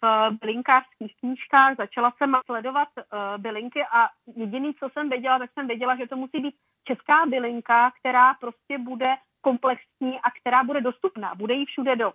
v 0.03 0.31
bylinkářských 0.41 1.17
knížkách, 1.21 1.77
začala 1.77 2.12
jsem 2.17 2.37
sledovat 2.47 2.88
uh, 2.97 3.43
bylinky 3.43 3.85
a 3.93 4.09
jediný, 4.37 4.75
co 4.75 4.88
jsem 4.88 5.11
věděla, 5.11 5.38
tak 5.38 5.51
jsem 5.53 5.67
věděla, 5.67 5.97
že 5.97 6.07
to 6.07 6.17
musí 6.17 6.41
být 6.41 6.55
česká 6.85 7.27
bylinka, 7.27 7.93
která 8.01 8.35
prostě 8.35 8.79
bude 8.79 9.15
komplexní 9.41 10.21
a 10.21 10.31
která 10.41 10.65
bude 10.65 10.81
dostupná, 10.81 11.35
bude 11.35 11.55
jí 11.55 11.67
všude 11.67 11.97
do. 11.97 12.12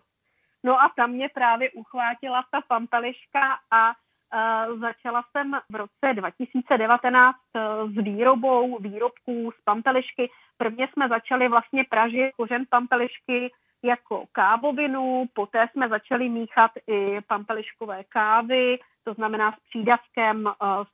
No 0.63 0.81
a 0.81 0.91
tam 0.95 1.11
mě 1.11 1.29
právě 1.29 1.71
uchvátila 1.71 2.43
ta 2.51 2.61
pampeliška 2.67 3.57
a 3.71 3.93
Uh, 4.33 4.79
začala 4.79 5.23
jsem 5.31 5.59
v 5.71 5.75
roce 5.75 6.13
2019 6.13 7.37
uh, 7.55 7.91
s 7.91 7.95
výrobou 7.95 8.77
výrobků 8.79 9.51
z 9.51 9.63
pampelišky. 9.63 10.29
Prvně 10.57 10.87
jsme 10.87 11.09
začali 11.09 11.47
vlastně 11.47 11.83
pražit 11.89 12.31
kořen 12.37 12.65
pampelišky 12.69 13.51
jako 13.83 14.25
kávovinu, 14.31 15.25
poté 15.33 15.67
jsme 15.71 15.89
začali 15.89 16.29
míchat 16.29 16.71
i 16.87 17.21
pampeliškové 17.27 18.03
kávy, 18.03 18.79
to 19.03 19.13
znamená 19.13 19.51
s 19.51 19.69
přídavkem 19.69 20.43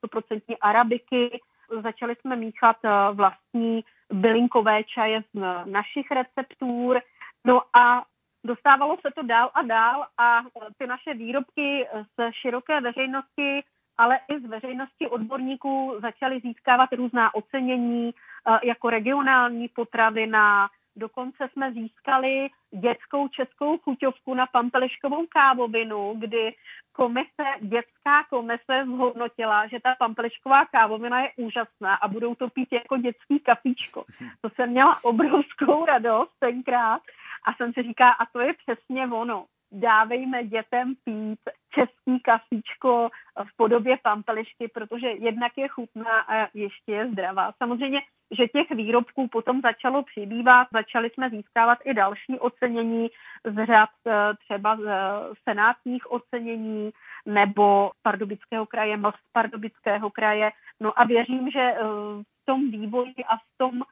100% 0.03 0.41
arabiky. 0.61 1.39
Začali 1.83 2.15
jsme 2.15 2.35
míchat 2.35 2.77
vlastní 3.13 3.83
bylinkové 4.11 4.83
čaje 4.83 5.23
z 5.33 5.65
našich 5.65 6.11
receptur. 6.11 7.01
No 7.45 7.61
a 7.73 8.03
dostávalo 8.43 8.97
se 9.01 9.11
to 9.15 9.23
dál 9.23 9.51
a 9.53 9.61
dál 9.61 10.05
a 10.17 10.41
ty 10.77 10.87
naše 10.87 11.13
výrobky 11.13 11.87
z 12.17 12.31
široké 12.31 12.81
veřejnosti 12.81 13.63
ale 13.97 14.19
i 14.27 14.39
z 14.39 14.45
veřejnosti 14.45 15.07
odborníků 15.07 15.95
začaly 16.01 16.39
získávat 16.39 16.93
různá 16.93 17.35
ocenění 17.35 18.11
jako 18.63 18.89
regionální 18.89 19.67
potravina, 19.67 20.69
Dokonce 20.95 21.49
jsme 21.51 21.71
získali 21.71 22.49
dětskou 22.71 23.27
českou 23.27 23.77
chuťovku 23.77 24.33
na 24.33 24.45
pampeliškovou 24.45 25.25
kávovinu, 25.27 26.13
kdy 26.17 26.55
komise, 26.91 27.45
dětská 27.61 28.23
komise 28.29 28.85
zhodnotila, 28.85 29.67
že 29.67 29.79
ta 29.79 29.95
pampelišková 29.99 30.65
kávovina 30.65 31.21
je 31.21 31.31
úžasná 31.37 31.95
a 31.95 32.07
budou 32.07 32.35
to 32.35 32.49
pít 32.49 32.69
jako 32.71 32.97
dětský 32.97 33.39
kafíčko. 33.39 34.05
To 34.41 34.49
jsem 34.49 34.69
měla 34.69 35.03
obrovskou 35.03 35.85
radost 35.85 36.31
tenkrát 36.39 37.01
a 37.45 37.53
jsem 37.53 37.73
si 37.73 37.83
říká, 37.83 38.11
a 38.11 38.25
to 38.25 38.39
je 38.39 38.53
přesně 38.53 39.07
ono 39.07 39.45
dávejme 39.73 40.43
dětem 40.43 40.93
pít 41.03 41.39
český 41.69 42.19
kafíčko 42.23 43.09
v 43.43 43.57
podobě 43.57 43.97
pampelišky, 44.03 44.67
protože 44.67 45.07
jednak 45.07 45.51
je 45.57 45.67
chutná 45.67 46.19
a 46.19 46.49
ještě 46.53 46.91
je 46.91 47.11
zdravá. 47.11 47.51
Samozřejmě, 47.57 48.01
že 48.37 48.47
těch 48.47 48.69
výrobků 48.71 49.27
potom 49.27 49.61
začalo 49.61 50.03
přibývat, 50.03 50.67
začali 50.73 51.09
jsme 51.09 51.29
získávat 51.29 51.79
i 51.85 51.93
další 51.93 52.39
ocenění 52.39 53.07
z 53.45 53.65
řad 53.65 53.89
eh, 54.07 54.13
třeba 54.45 54.75
z 54.75 54.87
senátních 55.49 56.11
ocenění 56.11 56.91
nebo 57.25 57.91
Pardubického 58.01 58.65
kraje, 58.65 58.97
z 58.97 59.31
Pardubického 59.31 60.09
kraje. 60.09 60.51
No 60.79 60.99
a 60.99 61.03
věřím, 61.03 61.49
že 61.51 61.59
eh, 61.61 61.83
v 62.41 62.45
tom 62.45 62.71
vývoji 62.71 63.23
a 63.27 63.37
v 63.37 63.57
tom 63.57 63.81
Eh, 63.81 63.83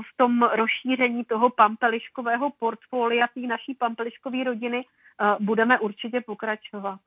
v 0.00 0.16
tom 0.16 0.42
rozšíření 0.42 1.24
toho 1.24 1.50
pampeliškového 1.50 2.50
portfolia 2.50 3.26
té 3.26 3.40
naší 3.40 3.74
pampeliškové 3.74 4.44
rodiny 4.44 4.84
eh, 4.84 5.36
budeme 5.40 5.78
určitě 5.78 6.20
pokračovat. 6.20 7.00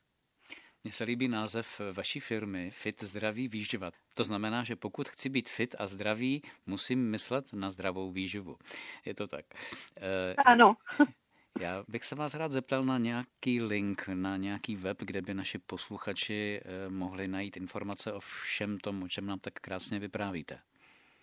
Mně 0.84 0.93
se 0.93 1.04
líbí 1.04 1.28
název 1.28 1.82
vaší 1.93 2.19
firmy 2.19 2.72
Fit 2.72 3.04
zdraví 3.04 3.48
výživa. 3.48 3.91
To 4.15 4.24
znamená, 4.24 4.63
že 4.63 4.76
pokud 4.76 5.10
chci 5.10 5.30
být 5.30 5.50
fit 5.50 5.76
a 5.80 5.88
zdravý, 5.88 6.41
musím 6.65 7.10
myslet 7.12 7.54
na 7.54 7.72
zdravou 7.72 8.12
výživu. 8.12 8.58
Je 9.06 9.15
to 9.15 9.28
tak? 9.28 9.45
Eh, 10.02 10.36
ano. 10.45 10.76
Já 11.60 11.84
bych 11.88 12.04
se 12.04 12.15
vás 12.15 12.34
rád 12.34 12.52
zeptal 12.52 12.84
na 12.84 12.98
nějaký 12.98 13.62
link, 13.62 14.08
na 14.13 14.38
nějaký 14.38 14.76
web, 14.76 14.98
kde 15.02 15.22
by 15.22 15.34
naši 15.34 15.58
posluchači 15.58 16.62
mohli 16.89 17.28
najít 17.28 17.58
informace 17.58 18.13
o 18.13 18.19
všem 18.19 18.78
tom, 18.78 19.04
o 19.04 19.08
čem 19.08 19.26
nám 19.26 19.39
tak 19.39 19.54
krásně 19.54 20.00
vyprávíte. 20.00 20.60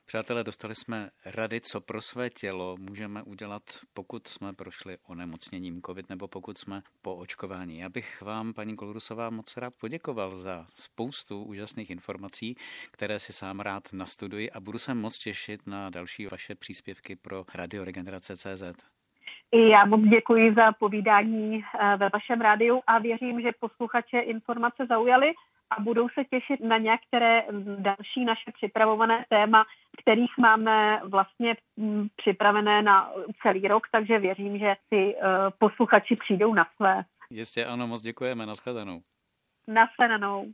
Přátelé, 0.07 0.45
dostali 0.45 0.75
jsme 0.75 1.11
rady, 1.25 1.61
co 1.61 1.81
pro 1.81 2.01
své 2.01 2.31
tělo 2.31 2.77
můžeme 2.77 3.23
udělat, 3.23 3.63
pokud 3.95 4.27
jsme 4.27 4.53
prošli 4.53 4.97
onemocněním 5.09 5.83
COVID 5.87 6.11
nebo 6.11 6.29
pokud 6.29 6.59
jsme 6.59 6.83
po 7.03 7.17
očkování. 7.17 7.79
Já 7.79 7.89
bych 7.89 8.23
vám, 8.23 8.55
paní 8.55 8.77
Kolrusová, 8.77 9.31
moc 9.31 9.57
rád 9.57 9.75
poděkoval 9.81 10.37
za 10.37 10.65
spoustu 10.75 11.45
úžasných 11.45 11.91
informací, 11.91 12.57
které 12.91 13.19
si 13.19 13.33
sám 13.33 13.61
rád 13.61 13.83
nastuduji 13.93 14.51
a 14.51 14.61
budu 14.61 14.79
se 14.79 14.95
moc 14.95 15.19
těšit 15.19 15.67
na 15.67 15.91
další 15.91 16.27
vaše 16.27 16.55
příspěvky 16.55 17.17
pro 17.17 17.45
Radioregenerace 17.55 18.37
CZ. 18.37 18.63
I 19.53 19.69
já 19.69 19.85
moc 19.85 20.01
děkuji 20.01 20.55
za 20.55 20.73
povídání 20.73 21.65
eh, 21.81 21.97
ve 21.97 22.09
vašem 22.09 22.41
rádiu 22.41 22.81
a 22.87 22.99
věřím, 22.99 23.41
že 23.41 23.51
posluchače 23.61 24.19
informace 24.21 24.87
zaujaly 24.87 25.33
a 25.71 25.81
budou 25.81 26.09
se 26.09 26.25
těšit 26.25 26.61
na 26.61 26.79
některé 26.79 27.43
další 27.79 28.25
naše 28.25 28.53
připravované 28.53 29.25
téma, 29.29 29.65
kterých 30.03 30.31
máme 30.39 31.01
vlastně 31.05 31.57
připravené 32.17 32.83
na 32.83 33.11
celý 33.43 33.69
rok, 33.69 33.83
takže 33.93 34.19
věřím, 34.19 34.59
že 34.59 34.75
si 34.89 35.17
eh, 35.17 35.21
posluchači 35.59 36.17
přijdou 36.17 36.55
na 36.55 36.67
své. 36.77 37.03
Jistě 37.31 37.67
ano, 37.67 37.87
moc 37.87 38.03
děkujeme, 38.03 38.47
nashledanou. 38.47 39.01
Nashledanou. 39.69 40.47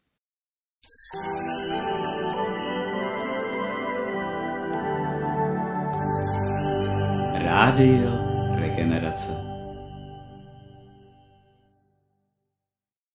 Rádio 7.44 8.10
Regenerace. 8.60 9.49